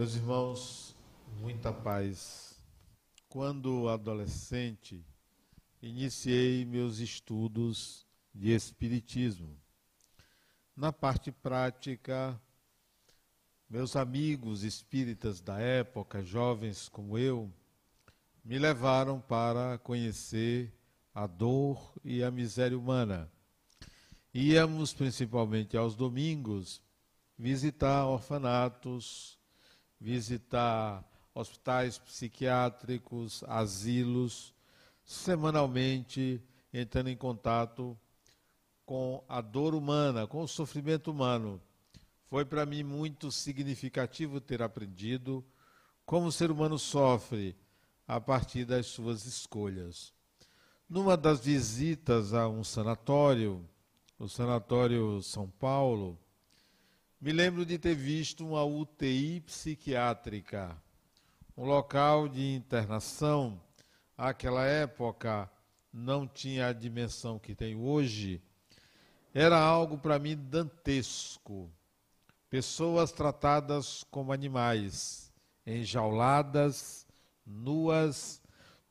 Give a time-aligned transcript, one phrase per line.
[0.00, 0.96] Meus irmãos,
[1.42, 2.58] muita paz.
[3.28, 5.04] Quando adolescente,
[5.82, 9.54] iniciei meus estudos de Espiritismo.
[10.74, 12.40] Na parte prática,
[13.68, 17.52] meus amigos espíritas da época, jovens como eu,
[18.42, 20.72] me levaram para conhecer
[21.14, 23.30] a dor e a miséria humana.
[24.32, 26.82] Íamos principalmente aos domingos
[27.36, 29.38] visitar orfanatos,
[30.00, 31.04] visitar
[31.34, 34.54] hospitais psiquiátricos, asilos,
[35.04, 36.42] semanalmente
[36.72, 37.98] entrando em contato
[38.86, 41.60] com a dor humana, com o sofrimento humano.
[42.28, 45.44] Foi para mim muito significativo ter aprendido
[46.06, 47.56] como o ser humano sofre
[48.06, 50.12] a partir das suas escolhas.
[50.88, 53.64] Numa das visitas a um sanatório,
[54.18, 56.18] o Sanatório São Paulo,
[57.20, 60.74] me lembro de ter visto uma UTI psiquiátrica,
[61.54, 63.60] um local de internação.
[64.16, 65.50] Àquela época
[65.92, 68.40] não tinha a dimensão que tem hoje.
[69.34, 71.70] Era algo para mim dantesco.
[72.48, 75.30] Pessoas tratadas como animais,
[75.66, 77.06] enjauladas,
[77.46, 78.40] nuas,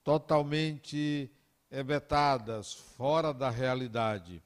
[0.03, 1.31] totalmente
[1.71, 4.41] ebetadas, fora da realidade.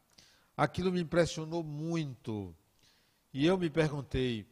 [0.56, 2.56] Aquilo me impressionou muito
[3.34, 4.46] e eu me perguntei: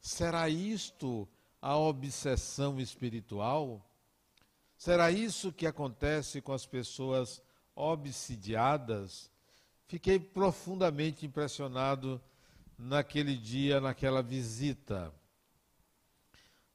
[0.00, 1.28] será isto
[1.60, 3.86] a obsessão espiritual?
[4.78, 7.42] Será isso que acontece com as pessoas
[7.74, 9.30] obsidiadas?
[9.86, 12.20] Fiquei profundamente impressionado
[12.78, 15.12] naquele dia, naquela visita.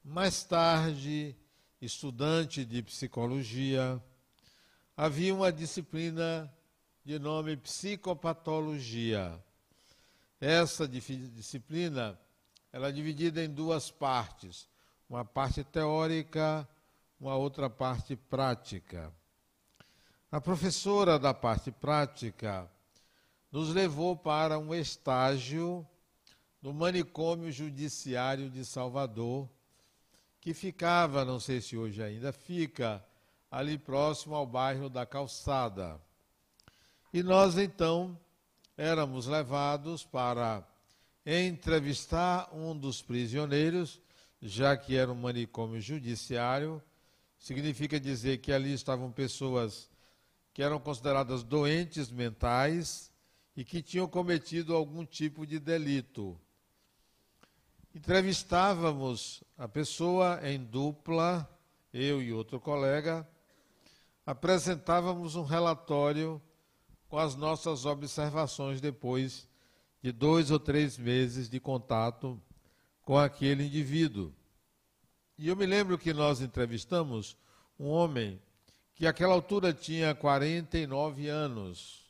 [0.04, 1.36] Mais tarde,
[1.82, 4.02] estudante de psicologia,
[4.96, 6.50] havia uma disciplina
[7.04, 9.44] de nome psicopatologia.
[10.40, 12.20] Essa disciplina
[12.72, 14.67] ela é dividida em duas partes,
[15.10, 16.67] uma parte teórica,
[17.20, 19.11] uma outra parte prática.
[20.32, 22.70] A professora da parte prática
[23.52, 25.88] nos levou para um estágio
[26.61, 29.50] no manicômio judiciário de Salvador,
[30.40, 33.04] que ficava, não sei se hoje ainda fica,
[33.50, 36.00] ali próximo ao bairro da Calçada.
[37.11, 38.20] E nós então
[38.77, 40.64] éramos levados para
[41.26, 43.99] entrevistar um dos prisioneiros,
[44.39, 46.82] já que era um manicômio judiciário,
[47.39, 49.89] significa dizer que ali estavam pessoas
[50.54, 53.11] que eram consideradas doentes mentais
[53.55, 56.39] e que tinham cometido algum tipo de delito.
[57.93, 61.49] Entrevistávamos a pessoa em dupla,
[61.92, 63.27] eu e outro colega,
[64.23, 66.39] apresentávamos um relatório
[67.10, 69.48] com as nossas observações depois
[70.02, 72.42] de dois ou três meses de contato
[73.04, 74.34] com aquele indivíduo.
[75.38, 77.38] E eu me lembro que nós entrevistamos
[77.80, 78.42] um homem
[78.96, 82.06] que àquela altura tinha 49 anos,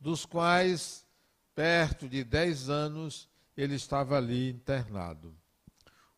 [0.00, 1.06] dos quais
[1.54, 5.34] perto de 10 anos ele estava ali internado.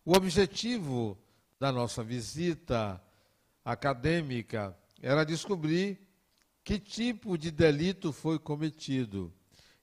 [0.05, 1.19] O objetivo
[1.59, 3.03] da nossa visita
[3.65, 5.99] acadêmica era descobrir
[6.63, 9.33] que tipo de delito foi cometido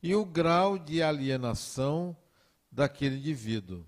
[0.02, 2.16] e o grau de alienação
[2.72, 3.86] daquele indivíduo.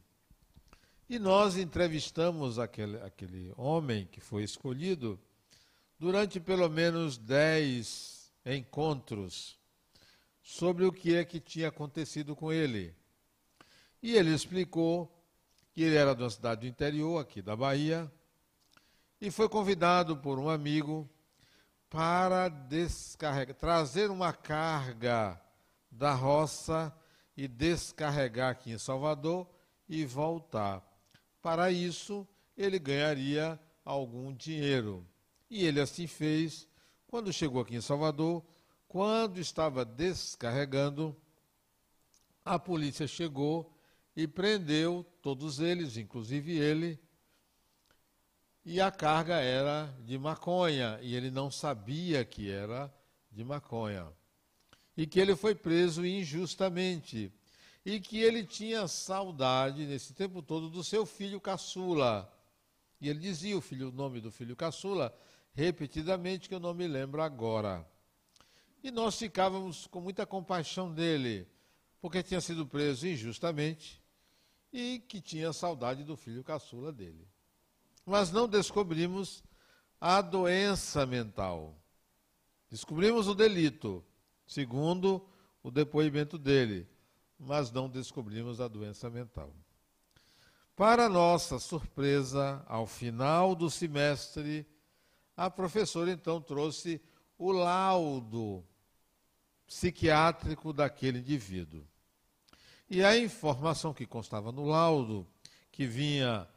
[1.08, 5.20] E nós entrevistamos aquele, aquele homem que foi escolhido
[5.98, 9.58] durante pelo menos dez encontros
[10.42, 12.96] sobre o que é que tinha acontecido com ele.
[14.02, 15.12] E ele explicou
[15.72, 18.12] que ele era de uma cidade do interior, aqui da Bahia,
[19.22, 21.10] e foi convidado por um amigo
[21.90, 25.42] para descarregar, trazer uma carga
[25.90, 26.94] da roça
[27.36, 29.48] e descarregar aqui em Salvador
[29.88, 30.84] e voltar.
[31.42, 35.06] Para isso, ele ganharia algum dinheiro.
[35.50, 36.68] E ele assim fez.
[37.08, 38.44] Quando chegou aqui em Salvador,
[38.88, 41.16] quando estava descarregando,
[42.46, 43.74] a polícia chegou
[44.16, 47.00] e prendeu todos eles, inclusive ele,
[48.72, 52.94] e a carga era de maconha, e ele não sabia que era
[53.32, 54.08] de maconha.
[54.96, 57.34] E que ele foi preso injustamente.
[57.84, 62.32] E que ele tinha saudade, nesse tempo todo, do seu filho caçula.
[63.02, 65.12] E ele dizia o, filho, o nome do filho caçula
[65.52, 67.84] repetidamente, que eu não me lembro agora.
[68.84, 71.48] E nós ficávamos com muita compaixão dele,
[72.00, 74.00] porque tinha sido preso injustamente
[74.72, 77.28] e que tinha saudade do filho caçula dele
[78.10, 79.44] mas não descobrimos
[80.02, 81.80] a doença mental.
[82.68, 84.04] Descobrimos o delito,
[84.48, 85.24] segundo
[85.62, 86.88] o depoimento dele,
[87.38, 89.54] mas não descobrimos a doença mental.
[90.76, 94.66] Para nossa surpresa, ao final do semestre,
[95.38, 97.00] a professora então trouxe
[97.38, 98.66] o laudo
[99.68, 101.86] psiquiátrico daquele indivíduo.
[102.90, 105.28] E a informação que constava no laudo,
[105.72, 106.48] que vinha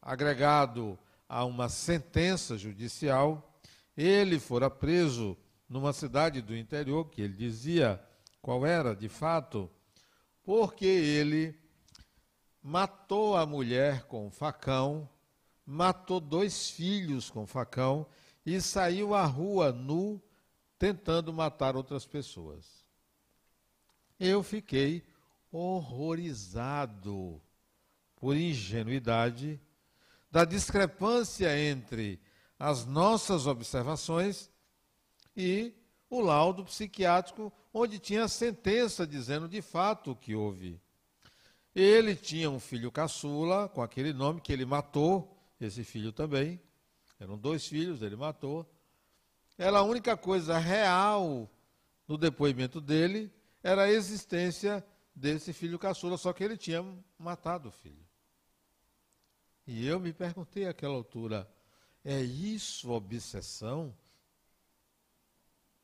[0.00, 0.98] agregado
[1.28, 3.58] a uma sentença judicial,
[3.96, 5.36] ele fora preso
[5.68, 8.02] numa cidade do interior, que ele dizia
[8.42, 9.70] qual era de fato,
[10.42, 11.58] porque ele
[12.62, 15.08] matou a mulher com facão
[15.70, 18.04] matou dois filhos com facão
[18.44, 20.20] e saiu à rua nu
[20.76, 22.84] tentando matar outras pessoas.
[24.18, 25.06] Eu fiquei
[25.52, 27.40] horrorizado
[28.16, 29.60] por ingenuidade
[30.30, 32.20] da discrepância entre
[32.58, 34.50] as nossas observações
[35.36, 35.74] e
[36.08, 40.80] o laudo psiquiátrico, onde tinha a sentença dizendo de fato o que houve.
[41.74, 46.60] Ele tinha um filho caçula com aquele nome que ele matou esse filho também.
[47.18, 48.68] Eram dois filhos, ele matou.
[49.56, 51.48] Era a única coisa real
[52.08, 54.84] no depoimento dele era a existência
[55.14, 56.84] desse filho caçula, só que ele tinha
[57.18, 58.04] matado o filho.
[59.72, 61.48] E eu me perguntei àquela altura:
[62.04, 63.94] é isso obsessão?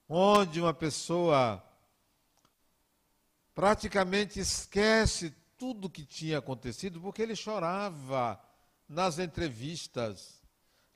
[0.08, 1.62] Onde uma pessoa
[3.54, 8.40] praticamente esquece tudo que tinha acontecido porque ele chorava
[8.88, 10.42] nas entrevistas,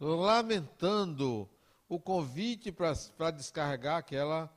[0.00, 1.48] lamentando
[1.88, 4.52] o convite para descarregar aquela,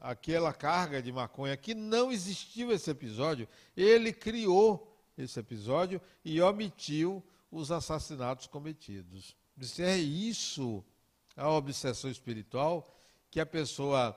[0.00, 3.48] aquela carga de maconha, que não existiu esse episódio.
[3.76, 4.91] Ele criou
[5.24, 9.36] esse episódio e omitiu os assassinatos cometidos.
[9.78, 10.84] É isso
[11.36, 12.94] a obsessão espiritual,
[13.30, 14.14] que a pessoa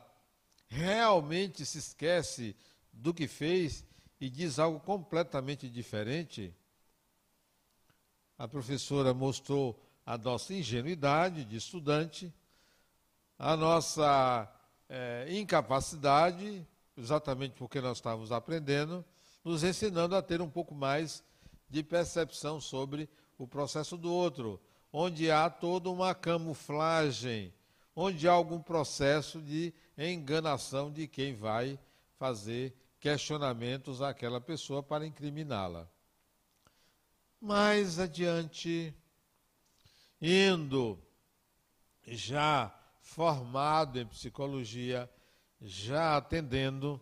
[0.68, 2.56] realmente se esquece
[2.92, 3.84] do que fez
[4.20, 6.54] e diz algo completamente diferente
[8.38, 12.34] a professora mostrou a nossa ingenuidade de estudante,
[13.40, 14.52] a nossa
[14.90, 16.66] é, incapacidade,
[16.98, 19.04] exatamente porque nós estávamos aprendendo,
[19.46, 21.24] nos ensinando a ter um pouco mais
[21.70, 23.08] de percepção sobre
[23.38, 24.60] o processo do outro,
[24.92, 27.54] onde há toda uma camuflagem,
[27.96, 31.78] onde há algum processo de enganação de quem vai
[32.18, 35.88] fazer questionamentos àquela pessoa para incriminá-la.
[37.40, 38.92] Mais adiante,
[40.20, 41.00] indo
[42.08, 45.08] já formado em psicologia,
[45.62, 47.00] já atendendo,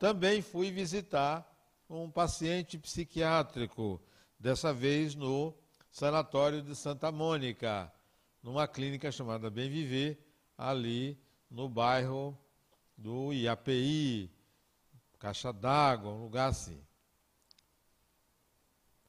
[0.00, 1.46] também fui visitar
[1.88, 4.00] um paciente psiquiátrico,
[4.38, 5.54] dessa vez no
[5.92, 7.92] Sanatório de Santa Mônica,
[8.42, 10.18] numa clínica chamada Bem Viver,
[10.56, 11.20] ali
[11.50, 12.36] no bairro
[12.96, 14.30] do IAPI,
[15.18, 16.80] Caixa d'Água, um lugar assim.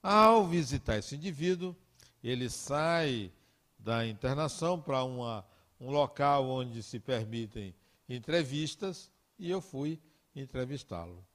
[0.03, 1.73] Ao visitar esse indivíduo,
[2.21, 3.31] ele sai
[3.79, 7.73] da internação para um local onde se permitem
[8.09, 9.09] entrevistas
[9.39, 9.97] e eu fui
[10.35, 11.25] entrevistá-lo.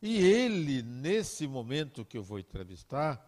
[0.00, 3.24] E ele, nesse momento que eu vou entrevistar,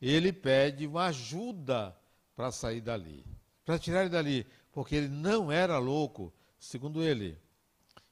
[0.00, 1.96] ele pede uma ajuda
[2.34, 3.24] para sair dali,
[3.64, 7.38] para tirar ele dali, porque ele não era louco, segundo ele.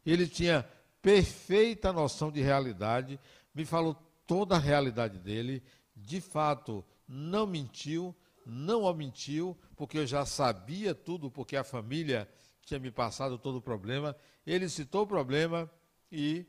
[0.04, 0.68] Ele tinha
[1.00, 3.18] perfeita noção de realidade,
[3.54, 5.62] me falou toda a realidade dele,
[5.96, 8.14] de fato, não mentiu,
[8.46, 12.28] não omitiu, porque eu já sabia tudo, porque a família
[12.64, 14.16] tinha me passado todo o problema.
[14.46, 15.70] Ele citou o problema
[16.10, 16.46] e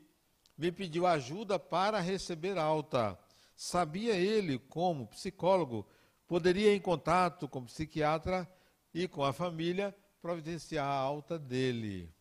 [0.56, 3.18] me pediu ajuda para receber alta.
[3.56, 5.86] Sabia ele, como psicólogo,
[6.26, 8.48] poderia em contato com o psiquiatra
[8.92, 12.12] e com a família providenciar a alta dele.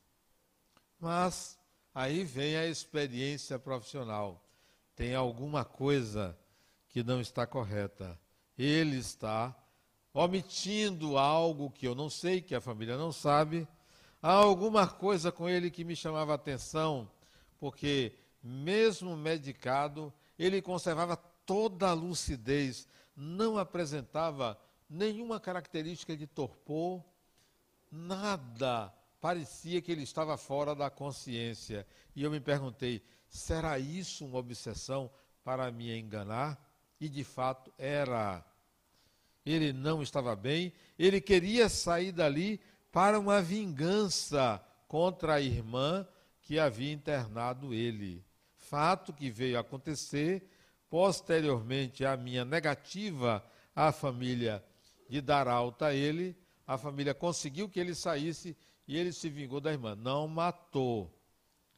[0.99, 1.57] Mas
[1.93, 4.43] aí vem a experiência profissional
[4.95, 6.37] tem alguma coisa
[6.89, 8.19] que não está correta.
[8.57, 9.55] Ele está
[10.13, 13.67] omitindo algo que eu não sei, que a família não sabe.
[14.25, 17.11] Há alguma coisa com ele que me chamava atenção,
[17.59, 24.57] porque, mesmo medicado, ele conservava toda a lucidez, não apresentava
[24.89, 27.03] nenhuma característica de torpor,
[27.91, 28.93] nada.
[29.19, 31.85] Parecia que ele estava fora da consciência.
[32.15, 35.11] E eu me perguntei: Será isso uma obsessão
[35.43, 36.57] para me enganar?
[36.97, 38.41] E de fato era.
[39.45, 42.61] Ele não estava bem, ele queria sair dali
[42.93, 46.07] para uma vingança contra a irmã
[46.43, 48.23] que havia internado ele.
[48.55, 50.47] Fato que veio acontecer
[50.91, 53.43] posteriormente à minha negativa
[53.75, 54.63] à família
[55.09, 58.55] de dar alta a ele, a família conseguiu que ele saísse
[58.87, 59.95] e ele se vingou da irmã.
[59.95, 61.11] Não matou,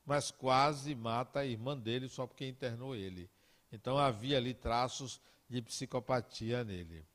[0.05, 3.29] mas quase mata a irmã dele só porque internou ele.
[3.71, 7.05] Então havia ali traços de psicopatia nele.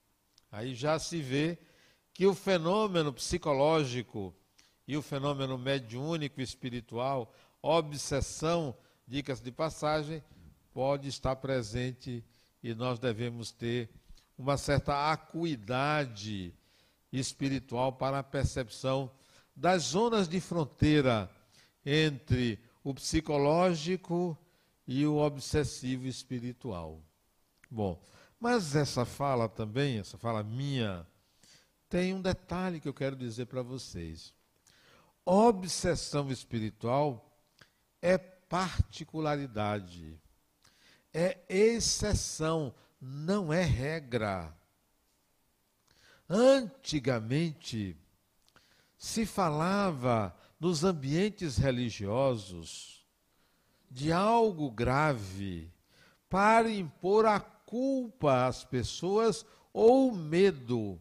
[0.50, 1.58] Aí já se vê
[2.20, 4.34] que o fenômeno psicológico
[4.86, 8.76] e o fenômeno mediúnico espiritual, obsessão,
[9.08, 10.22] dicas de passagem,
[10.70, 12.22] pode estar presente
[12.62, 13.88] e nós devemos ter
[14.36, 16.52] uma certa acuidade
[17.10, 19.10] espiritual para a percepção
[19.56, 21.30] das zonas de fronteira
[21.86, 24.36] entre o psicológico
[24.86, 27.00] e o obsessivo espiritual.
[27.70, 27.98] Bom,
[28.38, 31.06] mas essa fala também, essa fala minha,
[31.90, 34.32] tem um detalhe que eu quero dizer para vocês.
[35.24, 37.36] Obsessão espiritual
[38.00, 40.16] é particularidade,
[41.12, 44.56] é exceção, não é regra.
[46.28, 47.96] Antigamente,
[48.96, 53.04] se falava nos ambientes religiosos
[53.90, 55.68] de algo grave
[56.28, 61.00] para impor a culpa às pessoas ou medo.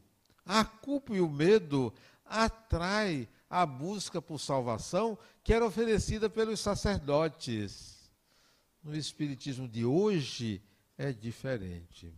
[0.51, 1.94] A culpa e o medo
[2.25, 8.12] atrai a busca por salvação que era oferecida pelos sacerdotes.
[8.84, 10.60] No espiritismo de hoje
[10.98, 12.12] é diferente.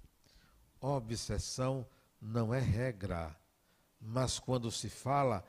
[0.80, 1.86] Obsessão
[2.22, 3.36] não é regra,
[4.00, 5.44] mas quando se fala,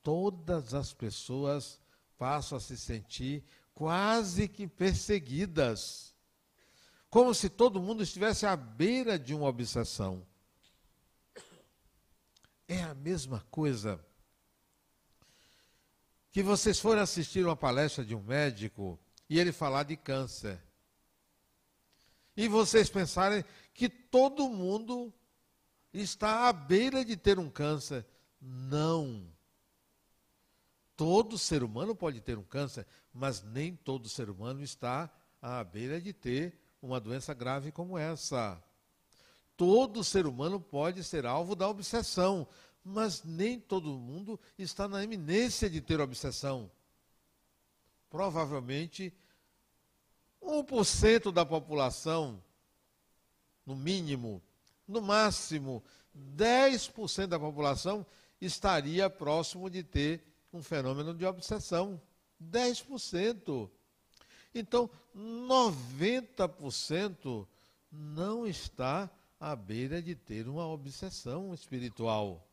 [0.00, 1.80] todas as pessoas
[2.16, 3.42] passam a se sentir
[3.74, 6.14] quase que perseguidas,
[7.10, 10.24] como se todo mundo estivesse à beira de uma obsessão.
[12.72, 14.02] É a mesma coisa
[16.30, 18.98] que vocês forem assistir uma palestra de um médico
[19.28, 20.58] e ele falar de câncer.
[22.34, 25.12] E vocês pensarem que todo mundo
[25.92, 28.06] está à beira de ter um câncer.
[28.40, 29.30] Não.
[30.96, 35.12] Todo ser humano pode ter um câncer, mas nem todo ser humano está
[35.42, 38.64] à beira de ter uma doença grave como essa.
[39.62, 42.48] Todo ser humano pode ser alvo da obsessão,
[42.84, 46.68] mas nem todo mundo está na eminência de ter obsessão.
[48.10, 49.14] Provavelmente,
[50.42, 52.42] 1% da população,
[53.64, 54.42] no mínimo,
[54.88, 55.80] no máximo,
[56.36, 58.04] 10% da população
[58.40, 62.02] estaria próximo de ter um fenômeno de obsessão.
[62.42, 63.70] 10%.
[64.52, 67.46] Então, 90%
[67.92, 69.08] não está
[69.42, 72.48] à beira de ter uma obsessão espiritual.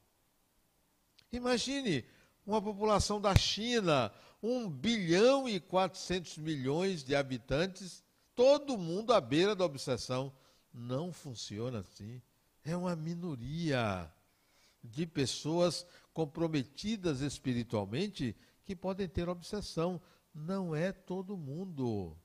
[1.31, 2.03] Imagine
[2.43, 8.03] uma população da China, 1 bilhão e 400 milhões de habitantes,
[8.34, 10.34] todo mundo à beira da obsessão.
[10.74, 12.19] Não funciona assim.
[12.65, 14.12] É uma minoria
[14.84, 20.01] de pessoas comprometidas espiritualmente que podem ter obsessão.
[20.34, 22.17] Não é todo mundo.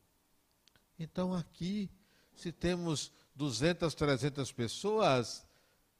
[0.98, 1.90] Então, aqui,
[2.34, 5.46] se temos 200, 300 pessoas,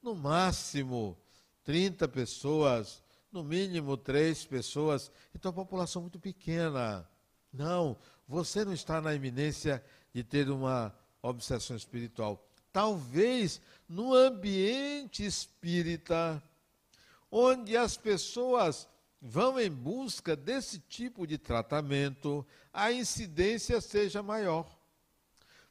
[0.02, 1.16] no máximo
[1.64, 5.10] 30 pessoas, no mínimo 3 pessoas.
[5.34, 7.08] Então, a população muito pequena.
[7.52, 7.96] Não,
[8.28, 12.46] você não está na iminência de ter uma obsessão espiritual.
[12.72, 16.42] Talvez no ambiente espírita
[17.30, 18.88] onde as pessoas
[19.20, 24.73] vão em busca desse tipo de tratamento, a incidência seja maior.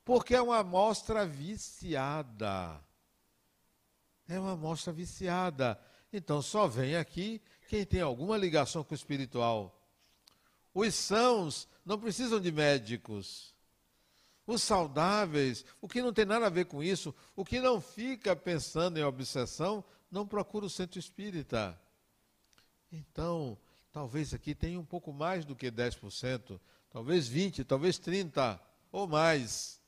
[0.03, 2.79] Porque é uma amostra viciada.
[4.27, 5.79] É uma amostra viciada.
[6.11, 9.79] Então só vem aqui quem tem alguma ligação com o espiritual.
[10.73, 13.53] Os sãos não precisam de médicos.
[14.45, 18.35] Os saudáveis, o que não tem nada a ver com isso, o que não fica
[18.35, 21.79] pensando em obsessão, não procura o centro espírita.
[22.91, 23.57] Então,
[23.91, 26.59] talvez aqui tenha um pouco mais do que 10%,
[26.91, 28.59] talvez 20%, talvez 30%
[28.91, 29.81] ou mais.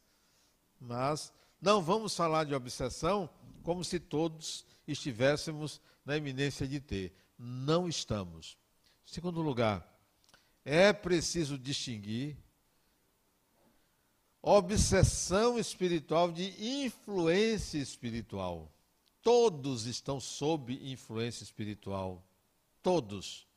[0.80, 3.30] Mas não vamos falar de obsessão
[3.64, 7.16] como se todos estivéssemos na iminência de ter.
[7.38, 8.58] Não estamos.
[9.06, 9.86] Segundo lugar,
[10.64, 12.38] é preciso distinguir
[14.42, 16.54] obsessão espiritual de
[16.86, 18.72] influência espiritual.
[19.24, 22.24] Todos estão sob influência espiritual.
[22.84, 23.48] Todos.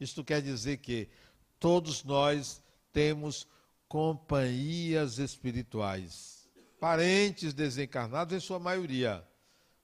[0.00, 1.10] Isto quer dizer que
[1.58, 3.46] todos nós temos
[3.86, 6.39] companhias espirituais.
[6.80, 9.22] Parentes desencarnados, em sua maioria.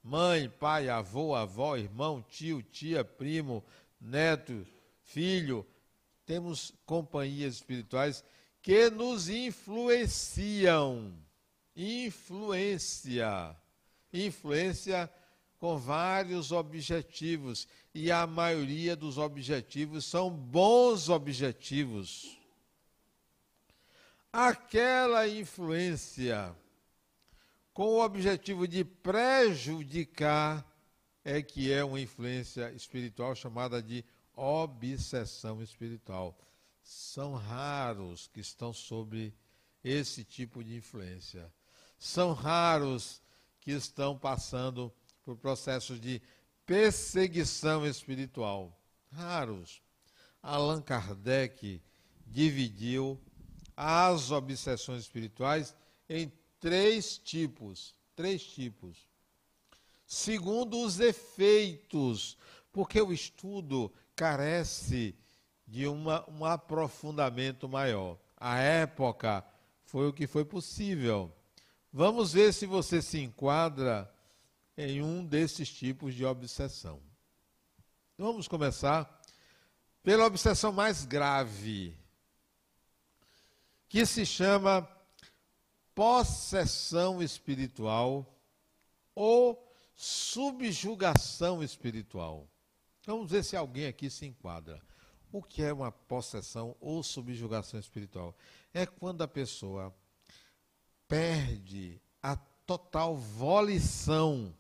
[0.03, 3.63] Mãe, pai, avô, avó, irmão, tio, tia, primo,
[4.01, 4.67] neto,
[5.03, 5.67] filho.
[6.25, 8.25] Temos companhias espirituais
[8.63, 11.13] que nos influenciam.
[11.77, 13.55] Influência.
[14.11, 15.13] Influência
[15.59, 22.39] com vários objetivos e a maioria dos objetivos são bons objetivos.
[24.33, 26.57] Aquela influência
[27.77, 30.67] com o objetivo de prejudicar,
[31.23, 34.03] é que é uma influência espiritual chamada de
[34.35, 36.39] obsessão espiritual.
[36.83, 39.35] São raros que estão sobre
[39.85, 41.53] esse tipo de influência.
[41.99, 43.21] São raros
[43.61, 44.91] que estão passando
[45.23, 46.23] por processos de
[46.65, 48.75] perseguição espiritual.
[49.13, 49.83] Raros.
[50.43, 51.83] Allan Kardec
[52.27, 53.21] dividiu
[53.77, 55.77] as obsessões espirituais
[56.09, 56.33] em
[56.67, 57.95] três tipos.
[58.17, 58.99] Três tipos.
[60.05, 62.37] Segundo os efeitos,
[62.73, 65.15] porque o estudo carece
[65.65, 68.19] de uma, um aprofundamento maior.
[68.37, 69.45] A época
[69.85, 71.33] foi o que foi possível.
[71.93, 74.13] Vamos ver se você se enquadra
[74.77, 77.01] em um desses tipos de obsessão.
[78.19, 79.23] Vamos começar
[80.03, 81.97] pela obsessão mais grave,
[83.89, 84.96] que se chama
[85.97, 88.39] possessão espiritual
[89.15, 92.47] ou subjugação espiritual.
[93.07, 94.83] Vamos ver se alguém aqui se enquadra.
[95.33, 98.37] O que é uma possessão ou subjugação espiritual?
[98.75, 99.95] É quando a pessoa
[101.09, 104.55] perde a total volição.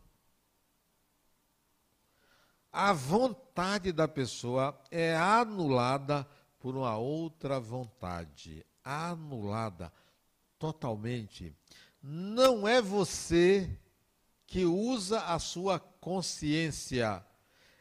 [2.72, 6.26] A vontade da pessoa é anulada
[6.58, 8.64] por uma outra vontade.
[8.82, 9.92] Anulada
[10.58, 11.54] totalmente.
[12.02, 13.68] Não é você
[14.46, 17.24] que usa a sua consciência.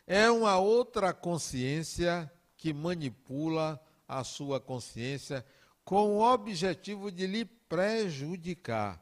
[0.08, 5.46] É uma outra consciência que manipula a sua consciência
[5.84, 9.02] com o objetivo de lhe prejudicar.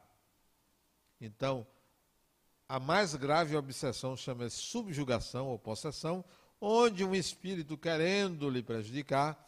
[1.20, 1.66] Então,
[2.68, 6.24] a mais grave obsessão chama-se subjugação ou possessão,
[6.60, 9.42] onde um espírito querendo lhe prejudicar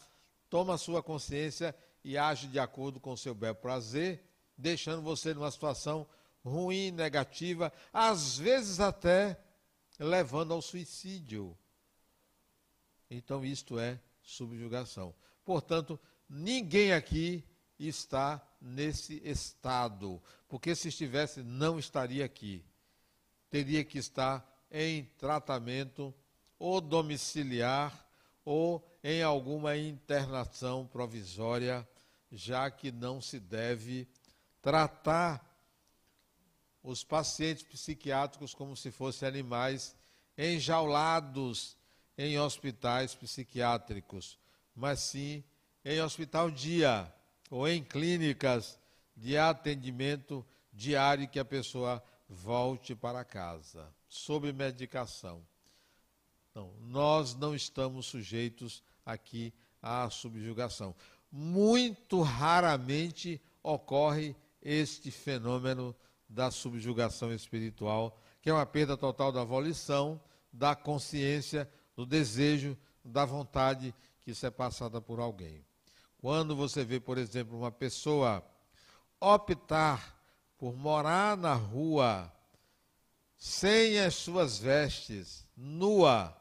[0.48, 1.74] toma sua consciência
[2.06, 4.22] e age de acordo com o seu bel prazer,
[4.56, 6.06] deixando você numa situação
[6.44, 9.36] ruim, negativa, às vezes até
[9.98, 11.58] levando ao suicídio.
[13.10, 15.12] Então, isto é subjugação.
[15.44, 17.44] Portanto, ninguém aqui
[17.76, 22.64] está nesse estado, porque se estivesse, não estaria aqui.
[23.50, 26.14] Teria que estar em tratamento
[26.56, 28.06] ou domiciliar
[28.44, 31.86] ou em alguma internação provisória,
[32.30, 34.08] já que não se deve
[34.60, 35.44] tratar
[36.82, 39.96] os pacientes psiquiátricos como se fossem animais
[40.36, 41.76] enjaulados
[42.16, 44.38] em hospitais psiquiátricos,
[44.74, 45.42] mas sim
[45.84, 47.12] em hospital dia
[47.50, 48.78] ou em clínicas
[49.16, 55.46] de atendimento diário que a pessoa volte para casa, sob medicação.
[56.54, 60.94] Não, nós não estamos sujeitos aqui à subjugação.
[61.38, 65.94] Muito raramente ocorre este fenômeno
[66.26, 70.18] da subjugação espiritual, que é uma perda total da volição,
[70.50, 75.62] da consciência, do desejo, da vontade que isso é passada por alguém.
[76.16, 78.42] Quando você vê, por exemplo, uma pessoa
[79.20, 80.18] optar
[80.56, 82.32] por morar na rua
[83.36, 86.34] sem as suas vestes, nua,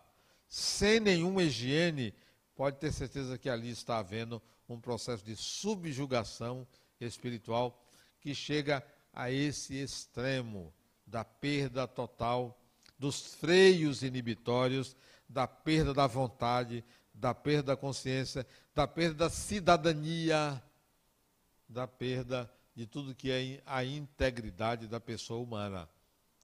[0.47, 2.13] sem nenhuma higiene,
[2.55, 6.67] pode ter certeza que ali está havendo um processo de subjugação
[6.99, 7.83] espiritual
[8.19, 10.73] que chega a esse extremo
[11.05, 12.59] da perda total
[12.97, 14.95] dos freios inibitórios,
[15.27, 20.61] da perda da vontade, da perda da consciência, da perda da cidadania,
[21.67, 25.89] da perda de tudo que é a integridade da pessoa humana.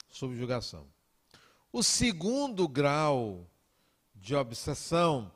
[0.10, 0.88] Subjugação.
[1.72, 3.50] O segundo grau
[4.16, 5.32] de obsessão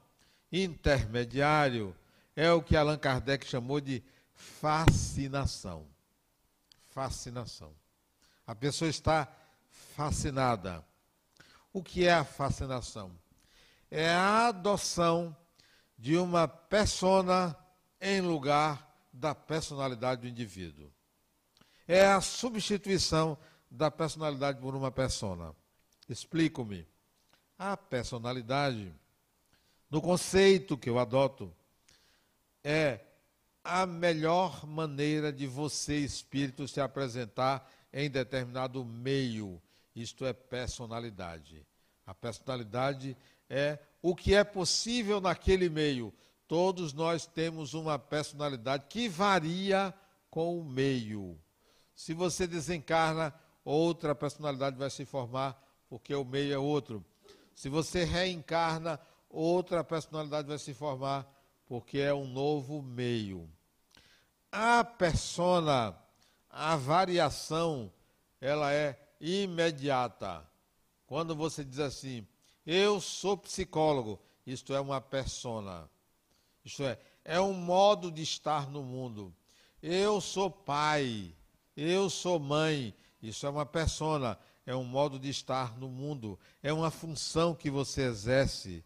[0.52, 1.96] intermediário
[2.36, 5.88] é o que Allan Kardec chamou de fascinação.
[6.90, 7.74] Fascinação.
[8.46, 9.28] A pessoa está
[9.96, 10.86] fascinada.
[11.72, 13.12] O que é a fascinação?
[13.90, 15.36] É a adoção
[15.98, 17.56] de uma persona
[18.02, 20.92] em lugar da personalidade do indivíduo.
[21.88, 23.38] É a substituição
[23.70, 25.56] da personalidade por uma persona.
[26.10, 26.88] Explico-me.
[27.58, 28.94] A personalidade,
[29.90, 31.54] no conceito que eu adoto,
[32.66, 33.00] é
[33.64, 39.62] a melhor maneira de você, espírito, se apresentar em determinado meio.
[39.96, 41.64] Isto é personalidade.
[42.08, 43.16] A personalidade
[43.48, 46.12] é o que é possível naquele meio.
[46.48, 49.94] Todos nós temos uma personalidade que varia
[50.32, 51.40] com o meio.
[51.96, 53.32] Se você desencarna,
[53.64, 55.56] outra personalidade vai se formar,
[55.88, 57.06] porque o meio é outro.
[57.54, 59.00] Se você reencarna,
[59.30, 61.35] outra personalidade vai se formar,
[61.66, 63.50] porque é um novo meio.
[64.52, 65.96] A persona,
[66.50, 67.92] a variação
[68.40, 70.48] ela é imediata.
[71.08, 72.26] Quando você diz assim,
[72.66, 75.90] eu sou psicólogo, isto é uma persona.
[76.64, 79.34] Isto é, é um modo de estar no mundo.
[79.82, 81.34] Eu sou pai,
[81.76, 86.74] eu sou mãe, isso é uma persona, é um modo de estar no mundo, é
[86.74, 88.84] uma função que você exerce.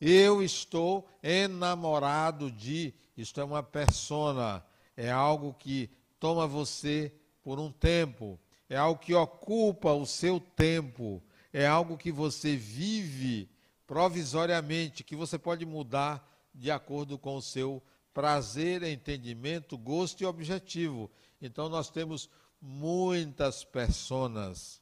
[0.00, 4.64] Eu estou enamorado de, isto é uma persona,
[4.96, 11.22] é algo que toma você por um tempo, é algo que ocupa o seu tempo,
[11.52, 13.48] é algo que você vive
[13.86, 17.82] provisoriamente, que você pode mudar de acordo com o seu
[18.12, 21.10] prazer, entendimento, gosto e objetivo.
[21.40, 22.28] Então nós temos
[22.60, 24.80] muitas personas.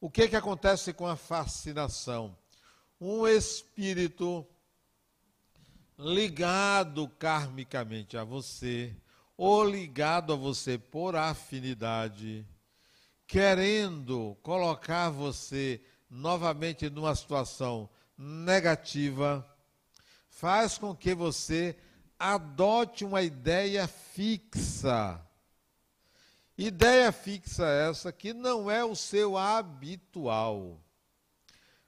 [0.00, 2.36] O que, que acontece com a fascinação?
[3.00, 4.46] Um espírito
[5.98, 8.94] ligado karmicamente a você,
[9.36, 12.46] ou ligado a você por afinidade,
[13.26, 19.46] querendo colocar você novamente numa situação negativa,
[20.28, 21.76] faz com que você
[22.18, 25.20] adote uma ideia fixa.
[26.56, 30.80] Ideia fixa essa que não é o seu habitual.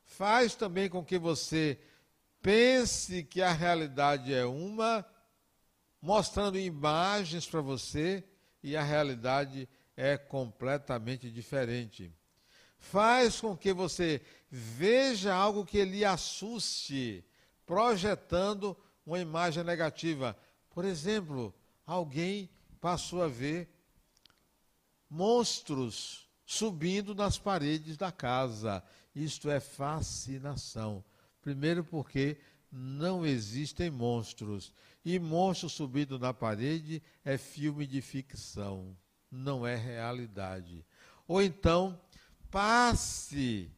[0.08, 1.78] Faz também com que você
[2.42, 5.06] pense que a realidade é uma,
[6.00, 8.24] mostrando imagens para você
[8.62, 12.10] e a realidade é completamente diferente.
[12.78, 17.22] Faz com que você veja algo que lhe assuste,
[17.66, 20.36] projetando uma imagem negativa.
[20.70, 21.54] Por exemplo,
[21.86, 22.48] alguém
[22.80, 23.68] passou a ver
[25.08, 28.82] monstros subindo nas paredes da casa.
[29.18, 31.04] Isto é fascinação.
[31.40, 32.38] Primeiro, porque
[32.70, 34.72] não existem monstros.
[35.04, 38.96] E monstro subindo na parede é filme de ficção,
[39.30, 40.84] não é realidade.
[41.26, 42.00] Ou então,
[42.50, 43.70] passe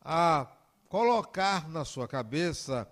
[0.00, 0.50] a
[0.88, 2.90] colocar na sua cabeça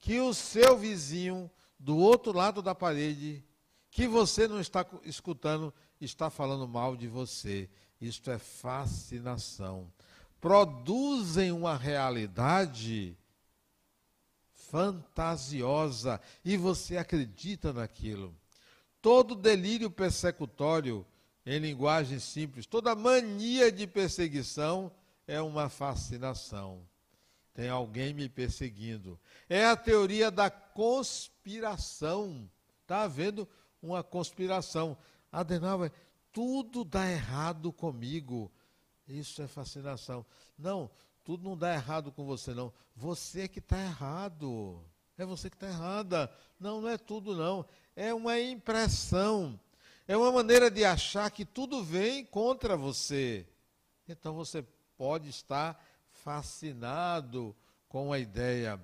[0.00, 3.44] que o seu vizinho do outro lado da parede,
[3.90, 7.70] que você não está escutando, está falando mal de você.
[8.00, 9.92] Isto é fascinação.
[10.40, 13.16] Produzem uma realidade
[14.52, 18.34] fantasiosa e você acredita naquilo.
[19.00, 21.06] Todo delírio persecutório,
[21.46, 24.92] em linguagem simples, toda mania de perseguição
[25.26, 26.86] é uma fascinação.
[27.54, 29.18] Tem alguém me perseguindo.
[29.48, 32.48] É a teoria da conspiração.
[32.82, 33.48] Está havendo
[33.82, 34.96] uma conspiração.
[35.32, 35.90] Adenauer,
[36.32, 38.52] tudo dá errado comigo.
[39.08, 40.24] Isso é fascinação.
[40.58, 40.90] Não,
[41.24, 42.72] tudo não dá errado com você, não.
[42.94, 44.84] Você que está errado.
[45.16, 46.30] É você que está errada.
[46.60, 47.64] Não, não é tudo, não.
[47.96, 49.58] É uma impressão.
[50.06, 53.46] É uma maneira de achar que tudo vem contra você.
[54.08, 54.64] Então você
[54.96, 57.54] pode estar fascinado
[57.88, 58.80] com a ideia.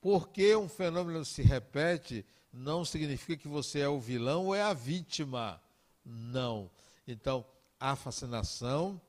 [0.00, 4.72] Porque um fenômeno se repete, não significa que você é o vilão ou é a
[4.72, 5.60] vítima.
[6.04, 6.70] Não.
[7.06, 7.44] Então,
[7.80, 9.00] a fascinação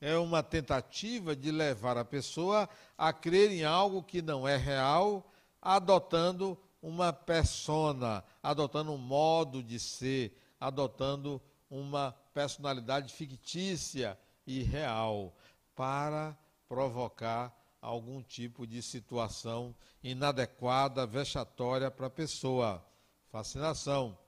[0.00, 5.30] é uma tentativa de levar a pessoa a crer em algo que não é real,
[5.60, 15.34] adotando uma persona, adotando um modo de ser, adotando uma personalidade fictícia e real,
[15.76, 16.36] para
[16.68, 22.84] provocar algum tipo de situação inadequada, vexatória para a pessoa.
[23.30, 24.18] Fascinação.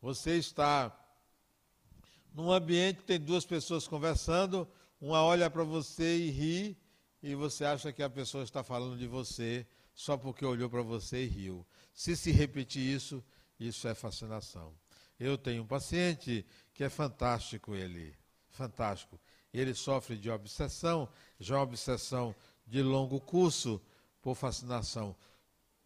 [0.00, 0.96] Você está
[2.34, 4.66] num ambiente que tem duas pessoas conversando,
[5.02, 6.78] uma olha para você e ri,
[7.22, 11.24] e você acha que a pessoa está falando de você só porque olhou para você
[11.24, 11.66] e riu.
[11.92, 13.22] Se se repetir isso,
[13.60, 14.72] isso é fascinação.
[15.18, 18.16] Eu tenho um paciente que é fantástico ele,
[18.48, 19.20] fantástico
[19.52, 22.34] ele sofre de obsessão, já obsessão
[22.66, 23.82] de longo curso
[24.22, 25.14] por fascinação.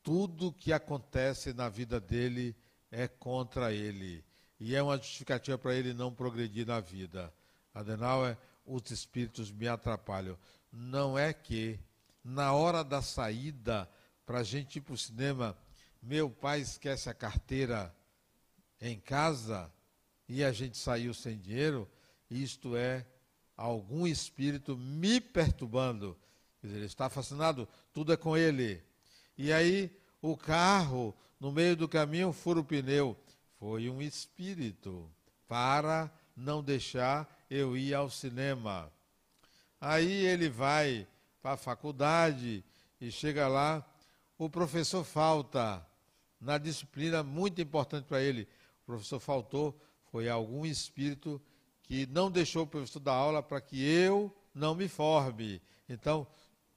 [0.03, 2.55] Tudo que acontece na vida dele
[2.93, 4.25] é contra ele.
[4.61, 7.35] E é uma justificativa para ele não progredir na vida.
[7.75, 10.37] Adenauer, os espíritos me atrapalham.
[10.73, 11.79] Não é que,
[12.25, 13.89] na hora da saída,
[14.27, 15.57] para a gente ir para o cinema,
[16.03, 17.95] meu pai esquece a carteira
[18.81, 19.73] em casa
[20.29, 21.89] e a gente saiu sem dinheiro.
[22.29, 23.07] Isto é
[23.57, 26.17] algum espírito me perturbando.
[26.61, 28.83] Quer dizer, ele está fascinado, tudo é com ele.
[29.39, 33.17] E aí o carro, no meio do caminho, fura o pneu.
[33.59, 35.11] Foi um espírito
[35.47, 38.93] para não deixar eu ir ao cinema.
[39.81, 41.07] Aí ele vai
[41.43, 42.65] para a faculdade
[43.01, 43.87] e chega lá,
[44.39, 45.87] o professor falta
[46.41, 48.49] na disciplina muito importante para ele.
[48.83, 49.79] O professor faltou,
[50.11, 51.41] foi algum espírito
[51.83, 55.63] que não deixou o professor dar aula para que eu não me forme.
[55.89, 56.27] Então,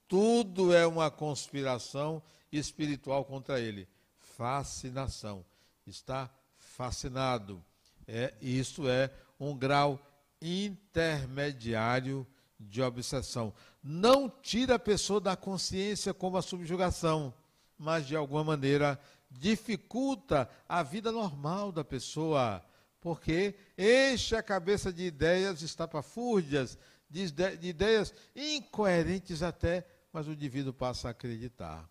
[0.07, 3.87] tudo é uma conspiração espiritual contra ele.
[4.19, 5.45] Fascinação.
[5.85, 7.63] Está fascinado.
[8.07, 9.99] É, isso é um grau
[10.41, 12.25] intermediário
[12.59, 13.53] de obsessão.
[13.81, 17.33] Não tira a pessoa da consciência como a subjugação,
[17.77, 18.99] mas de alguma maneira
[19.31, 22.63] dificulta a vida normal da pessoa,
[22.99, 26.77] porque enche a cabeça de ideias estapafúrdias,
[27.09, 31.89] de, de ideias incoerentes até, mas o indivíduo passa a acreditar.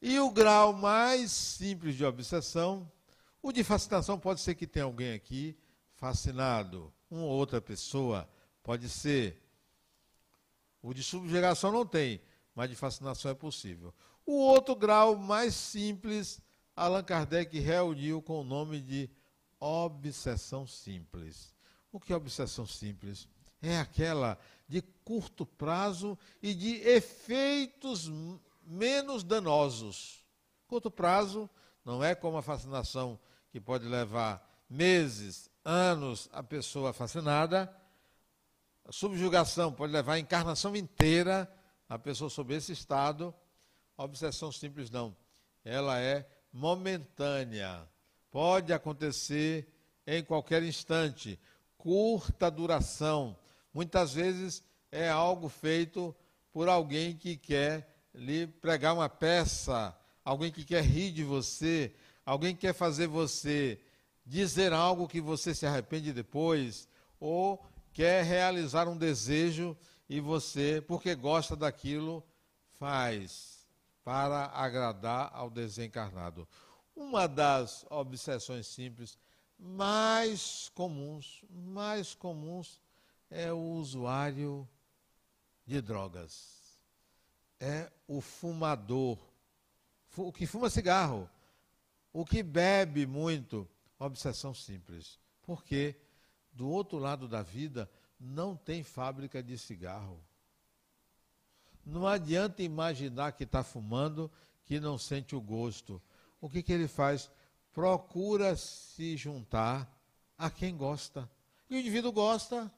[0.00, 2.90] E o grau mais simples de obsessão,
[3.42, 5.56] o de fascinação pode ser que tenha alguém aqui
[5.98, 8.28] fascinado, uma outra pessoa,
[8.62, 9.42] pode ser.
[10.80, 12.22] O de subjugação não tem,
[12.54, 13.92] mas de fascinação é possível.
[14.24, 16.40] O outro grau mais simples,
[16.74, 19.10] Allan Kardec reuniu com o nome de
[19.58, 21.52] obsessão simples.
[21.90, 23.28] O que é obsessão simples?
[23.60, 28.08] É aquela de curto prazo e de efeitos
[28.62, 30.24] menos danosos.
[30.68, 31.50] Curto prazo
[31.84, 33.18] não é como a fascinação
[33.50, 37.70] que pode levar meses, anos a pessoa fascinada.
[38.86, 41.48] A subjugação pode levar a encarnação inteira
[41.86, 43.34] a pessoa sob esse estado.
[43.96, 45.14] A obsessão simples não.
[45.62, 47.86] Ela é momentânea.
[48.30, 49.68] Pode acontecer
[50.06, 51.38] em qualquer instante.
[51.76, 53.36] Curta duração.
[53.72, 56.16] Muitas vezes é algo feito
[56.50, 62.54] por alguém que quer lhe pregar uma peça, alguém que quer rir de você, alguém
[62.54, 63.78] que quer fazer você
[64.28, 66.86] dizer algo que você se arrepende depois,
[67.18, 67.64] ou
[67.94, 69.74] quer realizar um desejo
[70.06, 72.22] e você, porque gosta daquilo,
[72.78, 73.66] faz
[74.04, 76.46] para agradar ao desencarnado.
[76.94, 79.18] Uma das obsessões simples
[79.58, 82.82] mais comuns, mais comuns
[83.30, 84.68] é o usuário
[85.66, 86.58] de drogas.
[87.58, 89.18] É o fumador,
[90.16, 91.28] o que fuma cigarro,
[92.12, 95.18] o que bebe muito, obsessão simples.
[95.42, 95.96] Porque
[96.52, 100.22] do outro lado da vida não tem fábrica de cigarro.
[101.84, 104.30] Não adianta imaginar que está fumando
[104.64, 106.02] que não sente o gosto.
[106.40, 107.30] O que, que ele faz?
[107.72, 109.90] Procura se juntar
[110.36, 111.30] a quem gosta.
[111.70, 112.70] E o indivíduo gosta,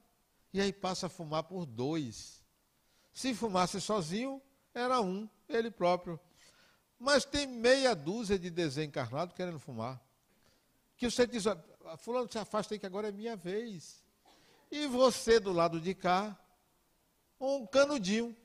[0.52, 2.44] e aí passa a fumar por dois.
[3.12, 4.40] Se fumasse sozinho,
[4.72, 6.18] era um, ele próprio.
[6.98, 10.00] Mas tem meia dúzia de desencarnados querendo fumar
[11.00, 11.44] que você diz,
[11.96, 14.04] fulano se afasta aí que agora é minha vez.
[14.70, 16.38] E você do lado de cá,
[17.40, 18.36] um canudinho,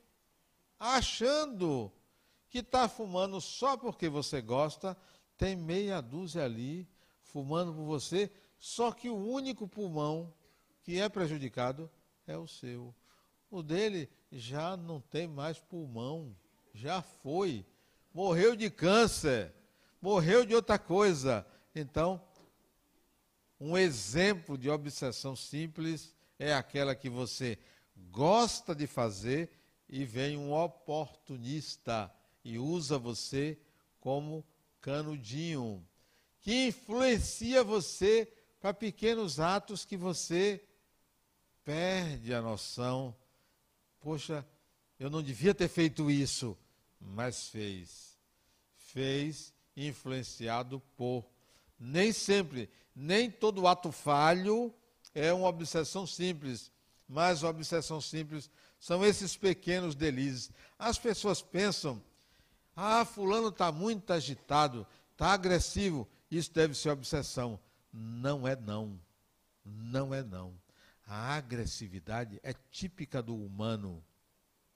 [0.80, 1.92] achando
[2.48, 4.96] que está fumando só porque você gosta,
[5.36, 6.88] tem meia dúzia ali
[7.20, 10.32] fumando por você, só que o único pulmão
[10.82, 11.90] que é prejudicado
[12.26, 12.94] é o seu.
[13.50, 16.34] O dele já não tem mais pulmão,
[16.72, 17.66] já foi.
[18.14, 19.54] Morreu de câncer,
[20.00, 21.46] morreu de outra coisa.
[21.74, 22.25] Então,
[23.58, 27.58] um exemplo de obsessão simples é aquela que você
[28.10, 29.50] gosta de fazer
[29.88, 32.12] e vem um oportunista
[32.44, 33.58] e usa você
[34.00, 34.44] como
[34.80, 35.84] canudinho,
[36.40, 40.62] que influencia você para pequenos atos que você
[41.64, 43.16] perde a noção.
[44.00, 44.46] Poxa,
[44.98, 46.56] eu não devia ter feito isso,
[47.00, 48.16] mas fez.
[48.76, 51.28] Fez influenciado por.
[51.78, 54.74] Nem sempre nem todo ato falho
[55.14, 56.72] é uma obsessão simples,
[57.06, 60.50] mas a obsessão simples são esses pequenos delícias.
[60.78, 62.02] As pessoas pensam,
[62.74, 67.60] ah, fulano está muito agitado, está agressivo, isso deve ser obsessão.
[67.92, 68.98] Não é não,
[69.62, 70.54] não é não.
[71.06, 74.02] A agressividade é típica do humano,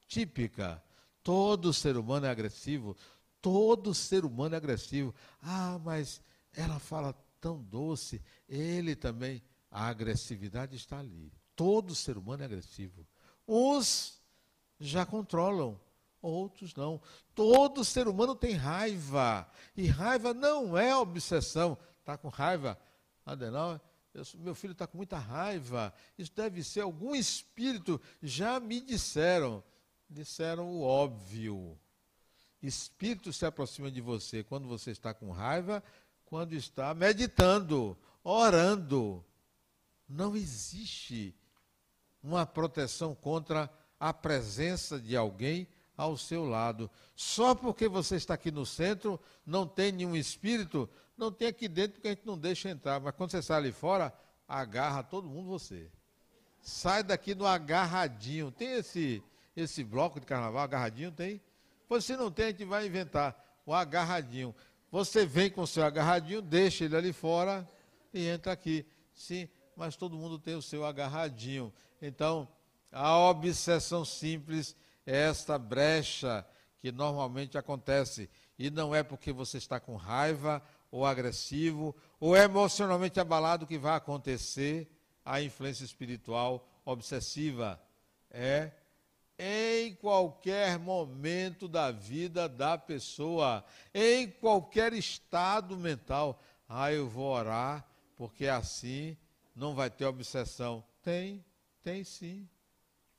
[0.06, 0.82] típica.
[1.22, 2.96] Todo ser humano é agressivo,
[3.40, 5.14] todo ser humano é agressivo.
[5.42, 6.22] Ah, mas
[6.54, 11.32] ela fala tão doce, ele também, a agressividade está ali.
[11.56, 13.06] Todo ser humano é agressivo.
[13.46, 14.20] Uns
[14.78, 15.80] já controlam,
[16.20, 17.00] outros não.
[17.34, 19.48] Todo ser humano tem raiva.
[19.76, 21.78] E raiva não é obsessão.
[22.00, 22.78] Está com raiva?
[23.24, 23.80] Adenal,
[24.38, 25.94] meu filho está com muita raiva.
[26.18, 28.00] Isso deve ser algum espírito.
[28.22, 29.62] Já me disseram.
[30.08, 31.78] Disseram o óbvio.
[32.62, 35.82] Espírito se aproxima de você quando você está com raiva
[36.30, 39.22] quando está meditando, orando.
[40.08, 41.34] Não existe
[42.22, 45.66] uma proteção contra a presença de alguém
[45.96, 46.88] ao seu lado.
[47.16, 51.94] Só porque você está aqui no centro, não tem nenhum espírito, não tem aqui dentro
[51.94, 53.00] porque a gente não deixa entrar.
[53.00, 54.14] Mas quando você sai ali fora,
[54.46, 55.90] agarra todo mundo você.
[56.62, 58.52] Sai daqui no agarradinho.
[58.52, 59.22] Tem esse,
[59.56, 61.10] esse bloco de carnaval, agarradinho?
[61.10, 61.40] Tem?
[61.88, 64.54] Pois se não tem, a gente vai inventar o agarradinho.
[64.90, 67.68] Você vem com o seu agarradinho, deixa ele ali fora
[68.12, 68.84] e entra aqui.
[69.14, 71.72] Sim, mas todo mundo tem o seu agarradinho.
[72.02, 72.48] Então,
[72.90, 74.74] a obsessão simples
[75.06, 76.44] é esta brecha
[76.80, 78.28] que normalmente acontece.
[78.58, 83.96] E não é porque você está com raiva ou agressivo ou emocionalmente abalado que vai
[83.96, 84.90] acontecer
[85.24, 87.80] a influência espiritual obsessiva.
[88.30, 88.72] É
[89.42, 96.38] em qualquer momento da vida da pessoa, em qualquer estado mental.
[96.68, 99.16] Ah, eu vou orar, porque assim
[99.56, 100.84] não vai ter obsessão.
[101.02, 101.42] Tem,
[101.82, 102.46] tem sim.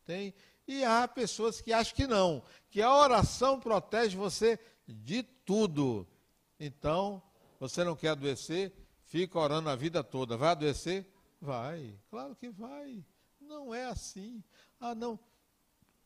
[0.05, 0.31] Tem.
[0.67, 6.07] E há pessoas que acham que não, que a oração protege você de tudo.
[6.59, 7.19] Então,
[7.59, 8.71] você não quer adoecer?
[9.05, 10.37] Fica orando a vida toda.
[10.37, 11.11] Vai adoecer?
[11.41, 11.99] Vai.
[12.11, 13.03] Claro que vai.
[13.39, 14.43] Não é assim.
[14.79, 15.19] Ah, não.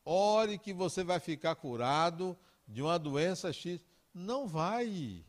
[0.08, 3.80] Ore que você vai ficar curado de uma doença X.
[4.14, 5.24] Não vai.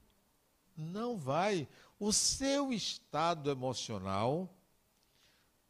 [0.77, 1.67] Não vai.
[1.99, 4.47] O seu estado emocional,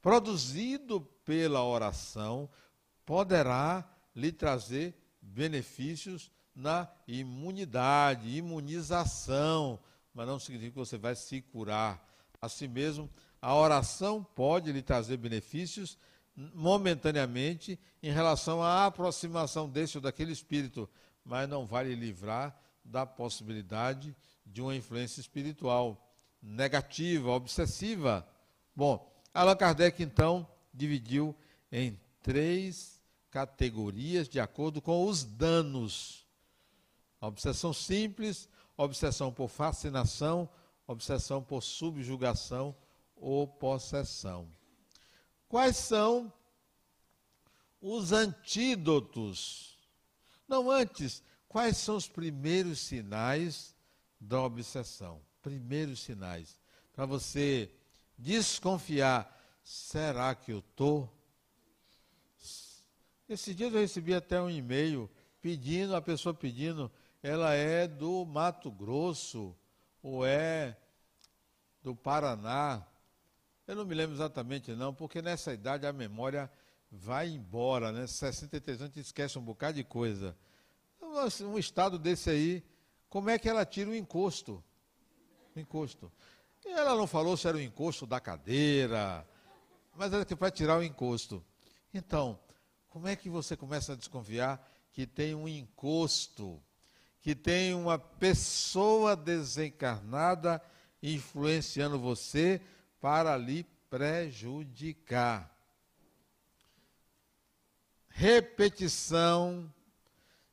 [0.01, 2.49] produzido pela oração,
[3.05, 9.79] poderá lhe trazer benefícios na imunidade, imunização,
[10.13, 12.05] mas não significa que você vai se curar.
[12.41, 13.09] Assim mesmo,
[13.41, 15.97] a oração pode lhe trazer benefícios
[16.54, 20.88] momentaneamente em relação à aproximação desse ou daquele espírito,
[21.26, 26.02] mas não vai lhe livrar da possibilidade de uma influência espiritual
[26.41, 28.26] negativa, obsessiva.
[28.76, 31.36] Bom, Allan Kardec então dividiu
[31.71, 36.26] em três categorias de acordo com os danos.
[37.19, 38.47] obsessão simples,
[38.78, 40.47] obsessão por fascinação,
[40.86, 42.76] obsessão por subjugação
[43.15, 44.47] ou possessão.
[45.47, 46.31] Quais são
[47.81, 49.77] os antídotos?
[50.47, 53.75] Não antes, quais são os primeiros sinais
[54.19, 55.21] da obsessão?
[55.41, 56.60] Primeiros sinais.
[56.93, 57.71] Para você
[58.17, 59.33] desconfiar,
[59.63, 61.13] será que eu estou?
[63.29, 65.10] Esses dias eu recebi até um e-mail
[65.41, 69.55] pedindo, a pessoa pedindo, ela é do Mato Grosso
[70.01, 70.77] ou é
[71.83, 72.86] do Paraná.
[73.67, 76.49] Eu não me lembro exatamente, não, porque nessa idade a memória
[76.89, 78.08] vai embora, né?
[78.08, 80.34] 63 anos a gente esquece um bocado de coisa.
[81.43, 82.63] Um estado desse aí,
[83.10, 84.63] como é que ela tira o encosto?
[85.53, 86.10] O encosto.
[86.65, 89.27] E ela não falou se era o encosto da cadeira,
[89.97, 91.43] mas era que para tirar o encosto.
[91.93, 92.39] Então,
[92.88, 96.63] como é que você começa a desconfiar que tem um encosto,
[97.19, 100.62] que tem uma pessoa desencarnada
[101.03, 102.62] influenciando você?
[102.99, 105.55] Para lhe prejudicar.
[108.10, 109.71] Repetição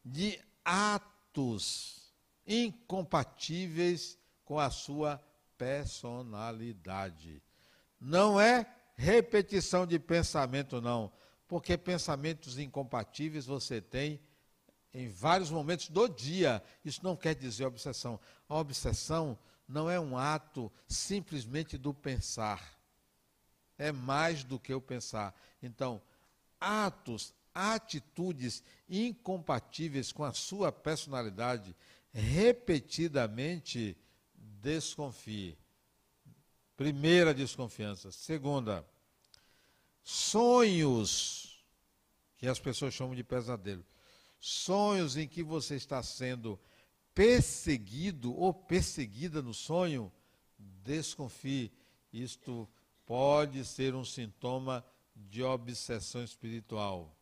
[0.04, 2.12] de atos
[2.46, 5.22] incompatíveis com a sua
[5.56, 7.42] personalidade.
[7.98, 11.10] Não é repetição de pensamento, não,
[11.48, 14.20] porque pensamentos incompatíveis você tem
[14.92, 16.62] em vários momentos do dia.
[16.84, 18.20] Isso não quer dizer obsessão.
[18.48, 22.78] A obsessão não é um ato simplesmente do pensar.
[23.76, 25.34] É mais do que o pensar.
[25.62, 26.00] Então,
[26.60, 31.74] atos, atitudes incompatíveis com a sua personalidade,
[32.12, 33.96] repetidamente
[34.34, 35.56] desconfie.
[36.76, 38.10] Primeira desconfiança.
[38.10, 38.84] Segunda,
[40.02, 41.64] sonhos,
[42.36, 43.84] que as pessoas chamam de pesadelo.
[44.38, 46.58] Sonhos em que você está sendo
[47.14, 50.12] perseguido ou perseguida no sonho,
[50.58, 51.72] desconfie.
[52.12, 52.68] Isto
[53.06, 54.84] pode ser um sintoma
[55.14, 57.16] de obsessão espiritual.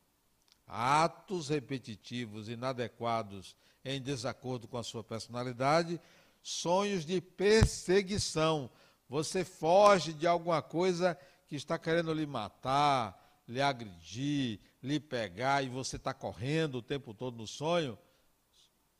[0.67, 3.55] Atos repetitivos, inadequados,
[3.85, 6.01] em desacordo com a sua personalidade,
[6.43, 8.71] sonhos de perseguição.
[9.09, 15.69] Você foge de alguma coisa que está querendo lhe matar, lhe agredir, lhe pegar, e
[15.69, 17.99] você está correndo o tempo todo no sonho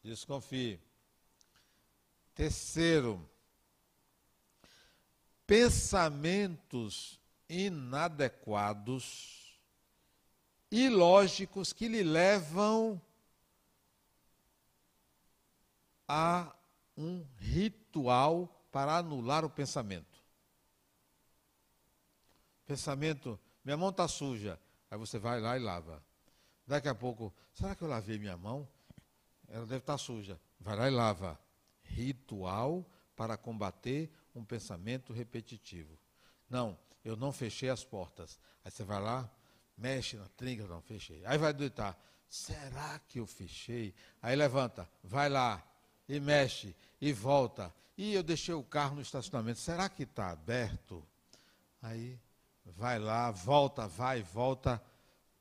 [0.03, 0.81] Desconfie.
[2.35, 3.29] Terceiro,
[5.47, 9.59] pensamentos inadequados,
[10.71, 13.01] ilógicos, que lhe levam
[16.09, 16.55] a
[16.97, 20.23] um ritual para anular o pensamento.
[22.67, 24.59] Pensamento, minha mão está suja.
[24.91, 26.03] Aí você vai lá e lava.
[26.67, 28.69] Daqui a pouco, será que eu lavei minha mão?
[29.53, 30.41] ela deve estar suja.
[30.59, 31.39] Vai lá e lava.
[31.93, 35.99] Ritual para combater um pensamento repetitivo.
[36.49, 38.39] Não, eu não fechei as portas.
[38.65, 39.31] Aí você vai lá,
[39.77, 41.25] mexe na trinca, não fechei.
[41.27, 43.95] Aí vai deitar, será que eu fechei?
[44.21, 45.63] Aí levanta, vai lá
[46.09, 47.73] e mexe e volta.
[47.97, 51.07] E eu deixei o carro no estacionamento, será que está aberto?
[51.81, 52.19] Aí
[52.65, 54.83] vai lá, volta, vai, volta.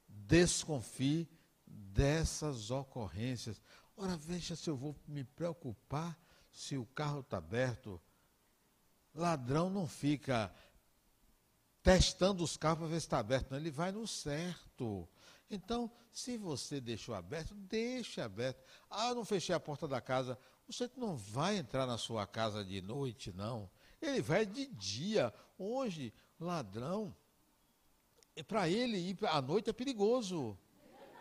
[0.07, 1.27] Desconfie
[1.65, 3.61] dessas ocorrências.
[3.95, 6.17] Ora, veja se eu vou me preocupar
[6.51, 7.99] se o carro está aberto.
[9.13, 10.53] Ladrão não fica
[11.83, 13.57] testando os carros para ver se está aberto, não.
[13.57, 15.07] Ele vai no certo.
[15.49, 18.63] Então, se você deixou aberto, deixe aberto.
[18.89, 20.37] Ah, eu não fechei a porta da casa.
[20.67, 23.69] Você não vai entrar na sua casa de noite, não.
[24.01, 25.33] Ele vai de dia.
[25.57, 27.15] Hoje, ladrão,
[28.47, 30.57] para ele ir à noite é perigoso.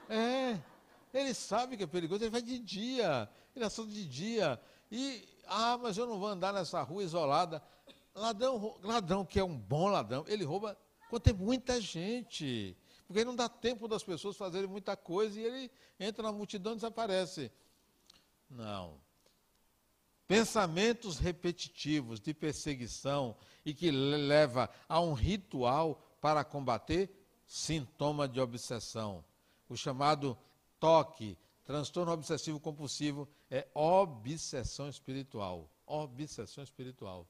[0.08, 0.60] É.
[1.12, 3.28] Ele sabe que é perigoso, ele vai de dia.
[3.54, 4.60] Ele assume de dia.
[4.90, 7.62] E, ah, mas eu não vou andar nessa rua isolada.
[8.14, 10.76] Ladrão, ladrão que é um bom ladrão, ele rouba
[11.08, 12.76] quando tem muita gente.
[13.06, 16.76] Porque não dá tempo das pessoas fazerem muita coisa e ele entra na multidão e
[16.76, 17.50] desaparece.
[18.48, 19.00] Não.
[20.28, 27.10] Pensamentos repetitivos de perseguição e que leva a um ritual para combater
[27.46, 29.24] sintoma de obsessão.
[29.68, 30.38] O chamado
[30.78, 31.36] toque,
[31.70, 35.70] transtorno obsessivo compulsivo, é obsessão espiritual.
[35.86, 37.28] Obsessão espiritual.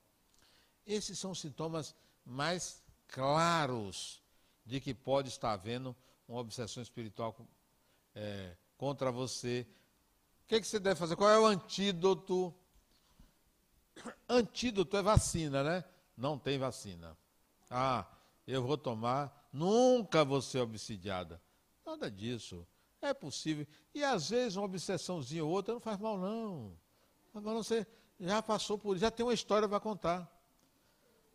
[0.86, 4.22] Esses são os sintomas mais claros
[4.64, 5.94] de que pode estar havendo
[6.26, 7.36] uma obsessão espiritual
[8.14, 9.66] é, contra você.
[10.44, 11.16] O que, é que você deve fazer?
[11.16, 12.54] Qual é o antídoto?
[14.26, 15.84] Antídoto é vacina, né?
[16.16, 17.14] Não tem vacina.
[17.68, 18.06] Ah,
[18.46, 21.40] eu vou tomar, nunca vou ser obsidiada.
[21.84, 22.66] Nada disso.
[23.02, 23.66] É possível.
[23.94, 26.72] E às vezes uma obsessãozinha ou outra não faz mal, não.
[27.32, 27.86] Mas você
[28.18, 30.30] já passou por já tem uma história para contar.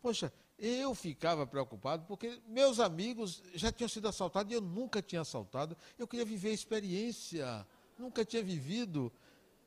[0.00, 5.20] Poxa, eu ficava preocupado porque meus amigos já tinham sido assaltados e eu nunca tinha
[5.20, 5.76] assaltado.
[5.98, 7.66] Eu queria viver a experiência,
[7.98, 9.12] nunca tinha vivido.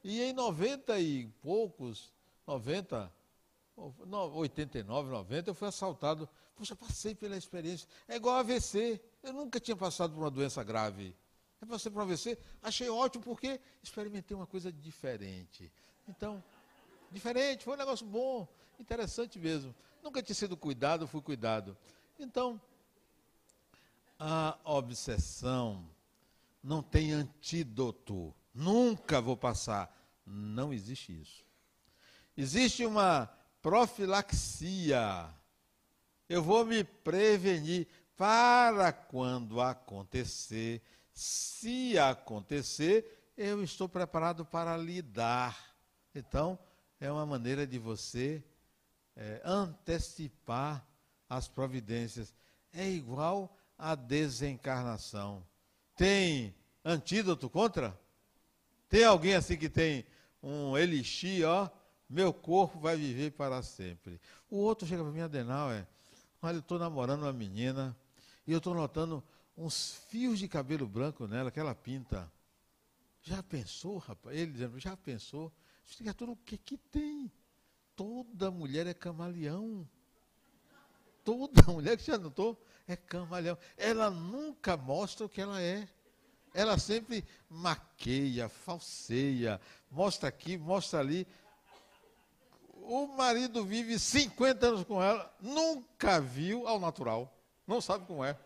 [0.04, 2.14] E em 90 e poucos,
[2.48, 3.12] 90,
[4.34, 6.28] 89, 90, eu fui assaltado.
[6.56, 7.88] Poxa, passei pela experiência.
[8.08, 9.02] É igual AVC.
[9.22, 11.16] Eu nunca tinha passado por uma doença grave.
[11.62, 15.72] Eu passei por um AVC, achei ótimo porque experimentei uma coisa diferente.
[16.08, 16.44] Então,
[17.12, 18.48] diferente, foi um negócio bom,
[18.80, 19.76] interessante mesmo.
[20.02, 21.78] Nunca tinha sido cuidado, fui cuidado.
[22.18, 22.60] Então,
[24.18, 25.86] a obsessão
[26.64, 28.34] não tem antídoto.
[28.54, 29.96] Nunca vou passar.
[30.26, 31.46] Não existe isso.
[32.36, 33.28] Existe uma
[33.62, 35.30] profilaxia.
[36.28, 40.82] Eu vou me prevenir para quando acontecer.
[41.20, 45.76] Se acontecer, eu estou preparado para lidar.
[46.16, 46.58] Então,
[46.98, 48.42] é uma maneira de você
[49.18, 50.88] é, antecipar
[51.30, 52.34] as providências.
[52.72, 55.46] É igual a desencarnação.
[55.94, 56.56] Tem
[56.86, 58.00] antídoto contra?
[58.88, 60.06] Tem alguém assim que tem
[60.42, 61.70] um elixir, ó,
[62.10, 64.22] meu corpo vai viver para sempre.
[64.50, 65.86] O outro chega para mim, Adenal, é,
[66.42, 67.94] olha, eu estou namorando uma menina
[68.48, 69.22] e eu estou notando
[69.60, 72.32] uns fios de cabelo branco nela que ela pinta.
[73.22, 74.36] Já pensou, rapaz?
[74.36, 75.52] Ele dizendo, já pensou?
[75.98, 77.30] Criatura, o que que tem?
[77.96, 79.88] Toda mulher é camaleão.
[81.26, 83.58] Toda mulher que já notou é camaleão.
[83.76, 85.88] Ela nunca mostra o que ela é.
[86.54, 89.60] Ela sempre maqueia, falseia,
[89.92, 91.28] mostra aqui, mostra ali.
[92.84, 97.32] O marido vive 50 anos com ela, nunca viu ao natural.
[97.68, 98.40] Não sabe como é.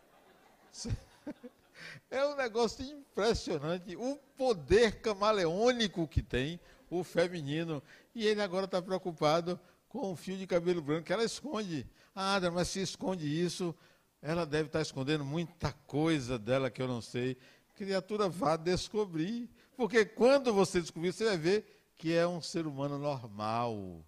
[2.09, 3.95] É um negócio impressionante.
[3.95, 6.59] O poder camaleônico que tem
[6.89, 7.82] o feminino.
[8.13, 9.59] E ele agora está preocupado
[9.89, 11.88] com o fio de cabelo branco que ela esconde.
[12.15, 13.76] Ah, mas se esconde isso,
[14.21, 17.38] ela deve estar tá escondendo muita coisa dela que eu não sei.
[17.76, 19.49] Criatura, vá descobrir.
[19.76, 24.05] Porque quando você descobrir, você vai ver que é um ser humano normal.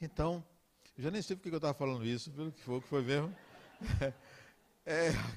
[0.00, 0.42] Então,
[0.96, 3.36] eu já nem sei porque eu estava falando isso, pelo que foi, que foi mesmo.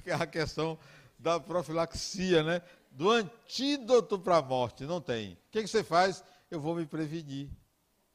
[0.06, 0.78] É a questão
[1.18, 2.62] da profilaxia, né?
[2.94, 4.84] do antídoto para a morte.
[4.84, 5.34] Não tem.
[5.34, 6.24] O que, que você faz?
[6.50, 7.50] Eu vou me prevenir.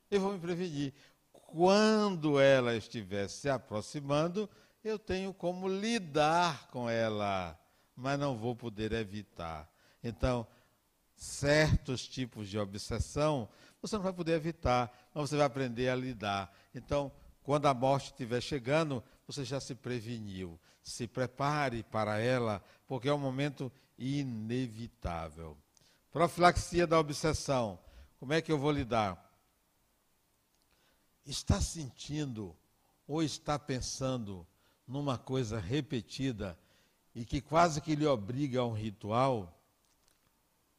[0.09, 0.93] Eu vou me prevenir.
[1.31, 4.49] Quando ela estiver se aproximando,
[4.83, 7.59] eu tenho como lidar com ela,
[7.95, 9.69] mas não vou poder evitar.
[10.03, 10.47] Então,
[11.15, 13.49] certos tipos de obsessão
[13.81, 16.53] você não vai poder evitar, mas você vai aprender a lidar.
[16.75, 17.11] Então,
[17.43, 20.59] quando a morte estiver chegando, você já se preveniu.
[20.89, 25.57] Se prepare para ela, porque é um momento inevitável.
[26.11, 27.79] Profilaxia da obsessão.
[28.19, 29.23] Como é que eu vou lidar?
[31.25, 32.55] Está sentindo
[33.07, 34.45] ou está pensando
[34.87, 36.57] numa coisa repetida
[37.13, 39.55] e que quase que lhe obriga a um ritual,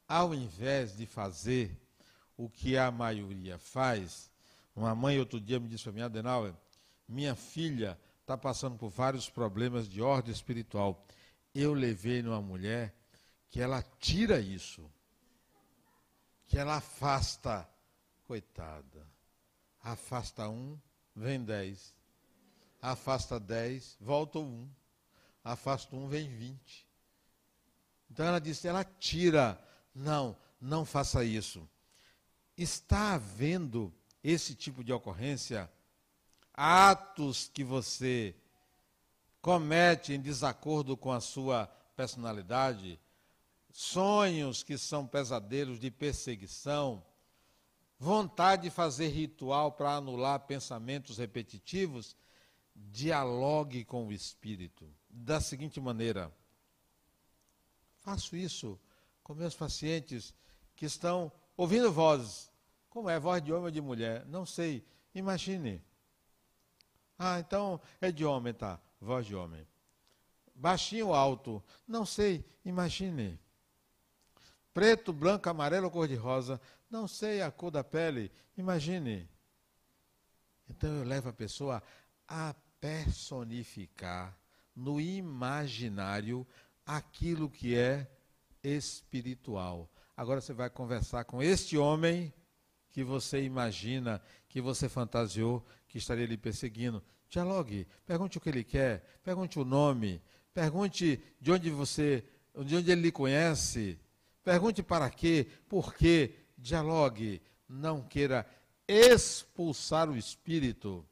[0.08, 1.76] ao invés de fazer
[2.36, 4.30] o que a maioria faz,
[4.74, 6.54] uma mãe outro dia me disse para mim, Adenauer,
[7.08, 7.98] minha filha
[8.30, 11.04] está passando por vários problemas de ordem espiritual.
[11.52, 12.94] Eu levei numa mulher
[13.50, 14.88] que ela tira isso,
[16.46, 17.68] que ela afasta,
[18.28, 19.04] coitada,
[19.82, 20.78] afasta um,
[21.14, 21.92] vem dez,
[22.80, 24.70] afasta dez, volta um,
[25.42, 26.86] afasta um, vem vinte.
[28.08, 29.60] Então ela disse, ela tira,
[29.92, 31.68] não, não faça isso.
[32.56, 35.68] Está havendo esse tipo de ocorrência?
[36.62, 38.36] Atos que você
[39.40, 43.00] comete em desacordo com a sua personalidade,
[43.72, 47.02] sonhos que são pesadelos de perseguição,
[47.98, 52.14] vontade de fazer ritual para anular pensamentos repetitivos,
[52.74, 56.30] dialogue com o espírito da seguinte maneira:
[58.02, 58.78] faço isso
[59.24, 60.34] com meus pacientes
[60.76, 62.50] que estão ouvindo vozes.
[62.90, 64.26] Como é voz de homem ou de mulher?
[64.26, 64.84] Não sei.
[65.14, 65.82] Imagine.
[67.22, 68.80] Ah, então é de homem, tá?
[68.98, 69.66] Voz de homem.
[70.54, 71.62] Baixinho ou alto?
[71.86, 72.42] Não sei.
[72.64, 73.38] Imagine.
[74.72, 76.58] Preto, branco, amarelo ou cor-de-rosa?
[76.88, 78.32] Não sei a cor da pele.
[78.56, 79.28] Imagine.
[80.66, 81.82] Então eu levo a pessoa
[82.26, 84.34] a personificar
[84.74, 86.46] no imaginário
[86.86, 88.10] aquilo que é
[88.64, 89.90] espiritual.
[90.16, 92.32] Agora você vai conversar com este homem
[92.90, 94.20] que você imagina,
[94.50, 97.02] que você fantasiou que estaria lhe perseguindo.
[97.30, 100.20] Dialogue, pergunte o que ele quer, pergunte o nome,
[100.52, 102.22] pergunte de onde você,
[102.66, 103.98] de onde ele lhe conhece,
[104.42, 108.46] Pergunte para quê, por quê, dialogue, não queira
[108.88, 111.06] expulsar o espírito.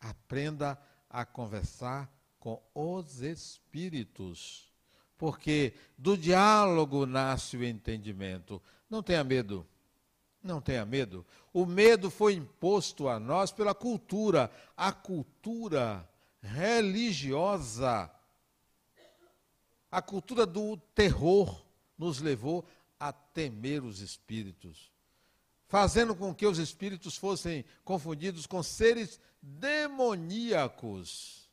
[0.00, 4.72] Aprenda a conversar com os espíritos.
[5.18, 8.62] Porque do diálogo nasce o entendimento.
[8.88, 9.66] Não tenha medo.
[10.42, 11.26] Não tenha medo.
[11.52, 16.08] O medo foi imposto a nós pela cultura, a cultura
[16.40, 18.10] religiosa.
[19.90, 21.62] A cultura do terror
[21.98, 22.64] nos levou
[22.98, 24.90] a temer os espíritos,
[25.66, 31.50] fazendo com que os espíritos fossem confundidos com seres demoníacos.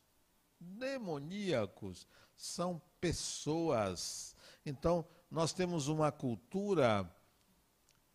[0.60, 4.36] Demoníacos são pessoas.
[4.64, 7.10] Então, nós temos uma cultura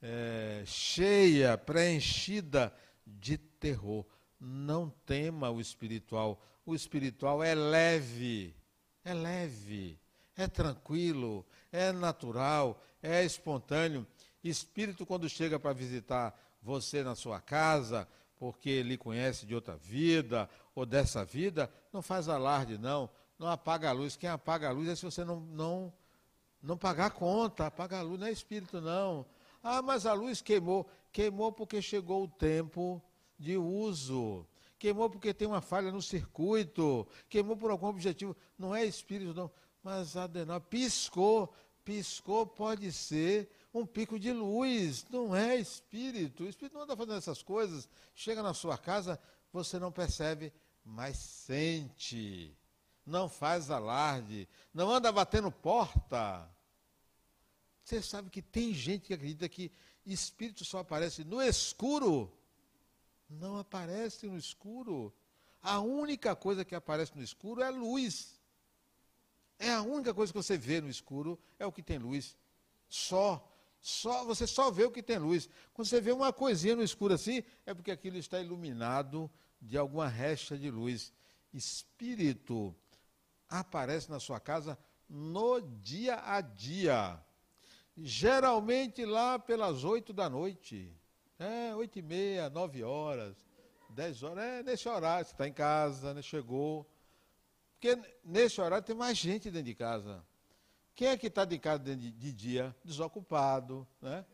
[0.04, 2.72] é, cheia, preenchida
[3.08, 4.06] de terror.
[4.40, 6.40] Não tema o espiritual.
[6.64, 8.56] O espiritual é leve,
[9.04, 10.00] é leve
[10.36, 14.06] é tranquilo, é natural, é espontâneo.
[14.44, 20.50] Espírito, quando chega para visitar você na sua casa, porque ele conhece de outra vida
[20.76, 23.10] ou dessa vida, não faz alarde, não.
[23.38, 24.16] Não apaga a luz.
[24.16, 25.94] Quem apaga a luz é se você não, não,
[26.62, 27.68] não pagar conta.
[27.68, 29.26] Apaga a luz não é espírito, não.
[29.64, 30.88] Ah, mas a luz queimou.
[31.12, 33.02] Queimou porque chegou o tempo
[33.40, 34.46] de uso.
[34.78, 37.08] Queimou porque tem uma falha no circuito.
[37.30, 38.36] Queimou por algum objetivo.
[38.58, 39.50] Não é espírito, não.
[39.82, 41.54] Mas Adenal piscou,
[41.84, 46.44] piscou pode ser um pico de luz, não é espírito.
[46.44, 47.90] O espírito não anda fazendo essas coisas.
[48.14, 49.20] Chega na sua casa,
[49.52, 50.54] você não percebe,
[50.86, 52.58] mas sente.
[53.06, 56.50] Não faz alarde, não anda batendo porta.
[57.84, 59.72] Você sabe que tem gente que acredita que
[60.06, 62.32] espírito só aparece no escuro.
[63.30, 65.14] Não aparece no escuro.
[65.62, 68.40] A única coisa que aparece no escuro é luz.
[69.60, 72.38] É a única coisa que você vê no escuro é o que tem luz.
[72.88, 73.50] Só.
[73.82, 75.50] Só, você só vê o que tem luz.
[75.74, 79.30] Quando você vê uma coisinha no escuro assim, é porque aquilo está iluminado
[79.62, 81.12] de alguma resta de luz.
[81.54, 82.74] Espírito
[83.50, 84.78] aparece na sua casa
[85.10, 87.22] no dia a dia.
[87.98, 90.92] Geralmente lá pelas oito da noite.
[91.38, 93.36] É, oito e meia, nove horas,
[93.90, 94.44] dez horas.
[94.44, 96.90] É nesse horário, você está em casa, né, chegou.
[97.74, 100.24] Porque nesse horário tem mais gente dentro de casa.
[100.96, 102.76] Quem é que está de casa de, de, dia?
[102.84, 104.26] Desocupado, né?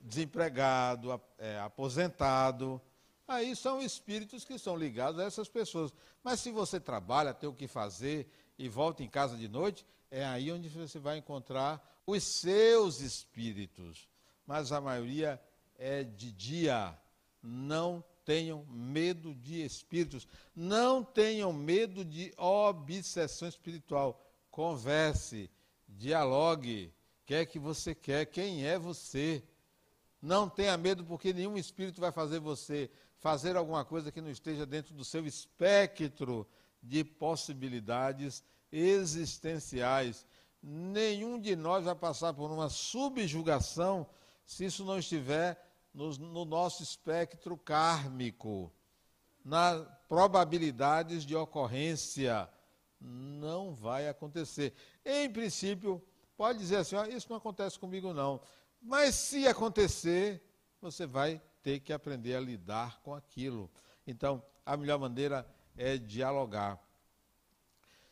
[0.00, 2.80] desempregado, é, aposentado.
[3.26, 5.92] Aí são espíritos que são ligados a essas pessoas.
[6.22, 8.28] Mas se você trabalha, tem o que fazer
[8.58, 14.08] e volta em casa de noite, é aí onde você vai encontrar os seus espíritos.
[14.46, 15.40] Mas a maioria
[15.76, 16.96] é de dia.
[17.42, 20.26] Não tenham medo de espíritos,
[20.56, 24.20] não tenham medo de obsessão espiritual.
[24.50, 25.50] Converse,
[25.86, 26.92] dialogue,
[27.26, 29.42] quer que você quer, quem é você.
[30.22, 32.90] Não tenha medo, porque nenhum espírito vai fazer você
[33.24, 36.46] fazer alguma coisa que não esteja dentro do seu espectro
[36.82, 40.26] de possibilidades existenciais.
[40.66, 44.06] Nenhum de nós vai passar por uma subjugação
[44.46, 45.62] se isso não estiver
[45.92, 48.72] no, no nosso espectro kármico,
[49.44, 52.48] nas probabilidades de ocorrência.
[52.98, 54.72] Não vai acontecer.
[55.04, 56.02] Em princípio,
[56.34, 58.40] pode dizer assim: oh, isso não acontece comigo, não.
[58.80, 60.42] Mas se acontecer,
[60.80, 63.70] você vai ter que aprender a lidar com aquilo.
[64.06, 65.46] Então, a melhor maneira
[65.76, 66.82] é dialogar.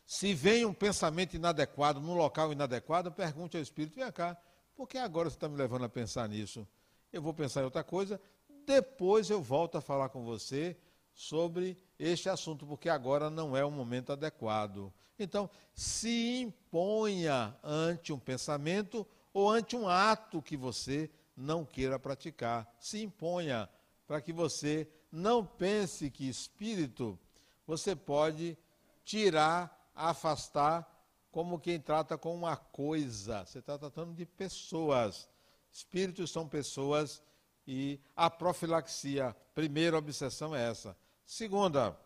[0.05, 4.37] Se vem um pensamento inadequado, num local inadequado, pergunte ao Espírito: vem cá,
[4.75, 6.67] por que agora você está me levando a pensar nisso?
[7.11, 8.19] Eu vou pensar em outra coisa,
[8.65, 10.77] depois eu volto a falar com você
[11.13, 14.91] sobre este assunto, porque agora não é o momento adequado.
[15.17, 22.71] Então, se imponha ante um pensamento ou ante um ato que você não queira praticar.
[22.79, 23.69] Se imponha
[24.07, 27.17] para que você não pense que espírito
[27.65, 28.57] você pode
[29.03, 30.89] tirar, afastar,
[31.31, 33.45] como quem trata com uma coisa.
[33.45, 35.27] Você está tratando de pessoas.
[35.71, 37.21] Espíritos são pessoas
[37.65, 40.95] e a profilaxia, primeira obsessão é essa.
[41.25, 41.97] Segunda,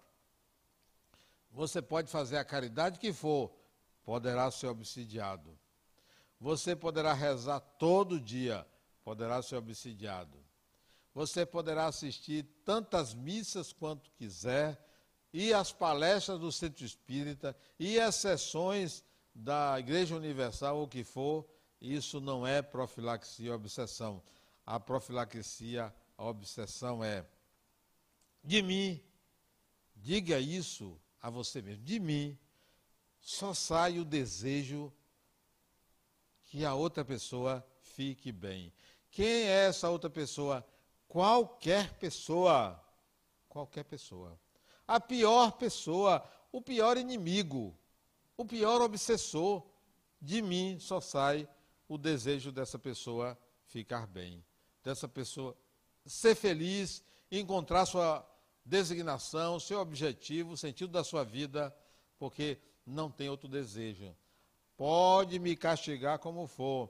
[1.51, 3.51] você pode fazer a caridade que for,
[4.05, 5.57] poderá ser obsidiado.
[6.39, 8.65] Você poderá rezar todo dia,
[9.03, 10.37] poderá ser obsidiado.
[11.13, 14.79] Você poderá assistir tantas missas quanto quiser,
[15.39, 19.03] e as palestras do Centro Espírita, e as sessões
[19.35, 21.47] da Igreja Universal, o que for,
[21.79, 24.19] isso não é profilaxia obsessão.
[24.65, 27.23] A profilaxia, a obsessão é
[28.43, 28.99] de mim,
[29.95, 32.35] diga isso a você mesmo, de mim
[33.21, 34.91] só sai o desejo
[36.45, 38.73] que a outra pessoa fique bem.
[39.11, 40.67] Quem é essa outra pessoa?
[41.07, 42.83] Qualquer pessoa.
[43.47, 44.39] Qualquer pessoa.
[44.87, 47.77] A pior pessoa, o pior inimigo,
[48.37, 49.63] o pior obsessor.
[50.19, 51.47] De mim só sai
[51.87, 54.43] o desejo dessa pessoa ficar bem,
[54.83, 55.55] dessa pessoa
[56.05, 58.27] ser feliz, encontrar sua
[58.65, 61.75] designação, seu objetivo, o sentido da sua vida,
[62.17, 64.15] porque não tem outro desejo.
[64.75, 66.89] Pode me castigar como for,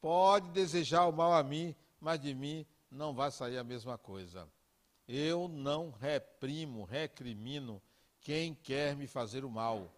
[0.00, 4.48] pode desejar o mal a mim, mas de mim não vai sair a mesma coisa.
[5.08, 7.80] Eu não reprimo, recrimino
[8.20, 9.92] quem quer me fazer o mal.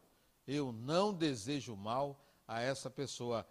[0.47, 3.47] Eu não desejo mal a essa pessoa.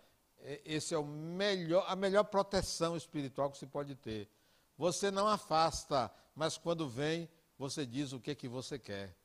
[0.64, 4.30] Esse é o melhor, a melhor proteção espiritual que se pode ter.
[4.78, 7.28] Você não afasta, mas quando vem,
[7.58, 9.16] você diz o que que você quer.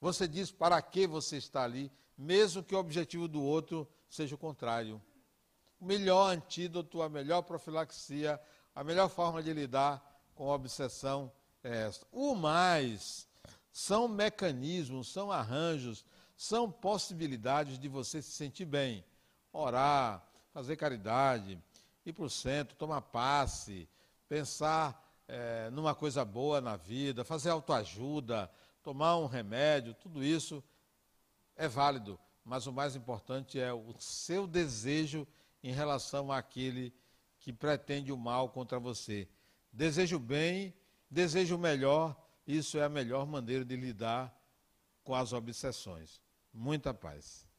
[0.00, 4.38] Você diz para que você está ali, mesmo que o objetivo do outro seja o
[4.38, 5.00] contrário.
[5.80, 8.40] O melhor antídoto, a melhor profilaxia,
[8.74, 10.04] a melhor forma de lidar
[10.34, 12.06] com a obsessão é esta.
[12.12, 13.28] O mais
[13.72, 16.04] são mecanismos, são arranjos,
[16.36, 19.04] são possibilidades de você se sentir bem.
[19.52, 21.58] Orar, fazer caridade,
[22.04, 23.88] ir para o centro, tomar passe,
[24.28, 28.50] pensar é, numa coisa boa na vida, fazer autoajuda,
[28.82, 30.62] tomar um remédio, tudo isso
[31.56, 35.26] é válido, mas o mais importante é o seu desejo
[35.62, 36.92] em relação àquele
[37.38, 39.28] que pretende o mal contra você.
[39.72, 40.74] Desejo bem,
[41.10, 44.34] desejo melhor, isso é a melhor maneira de lidar
[45.02, 46.20] com as obsessões.
[46.52, 47.49] Muita paz.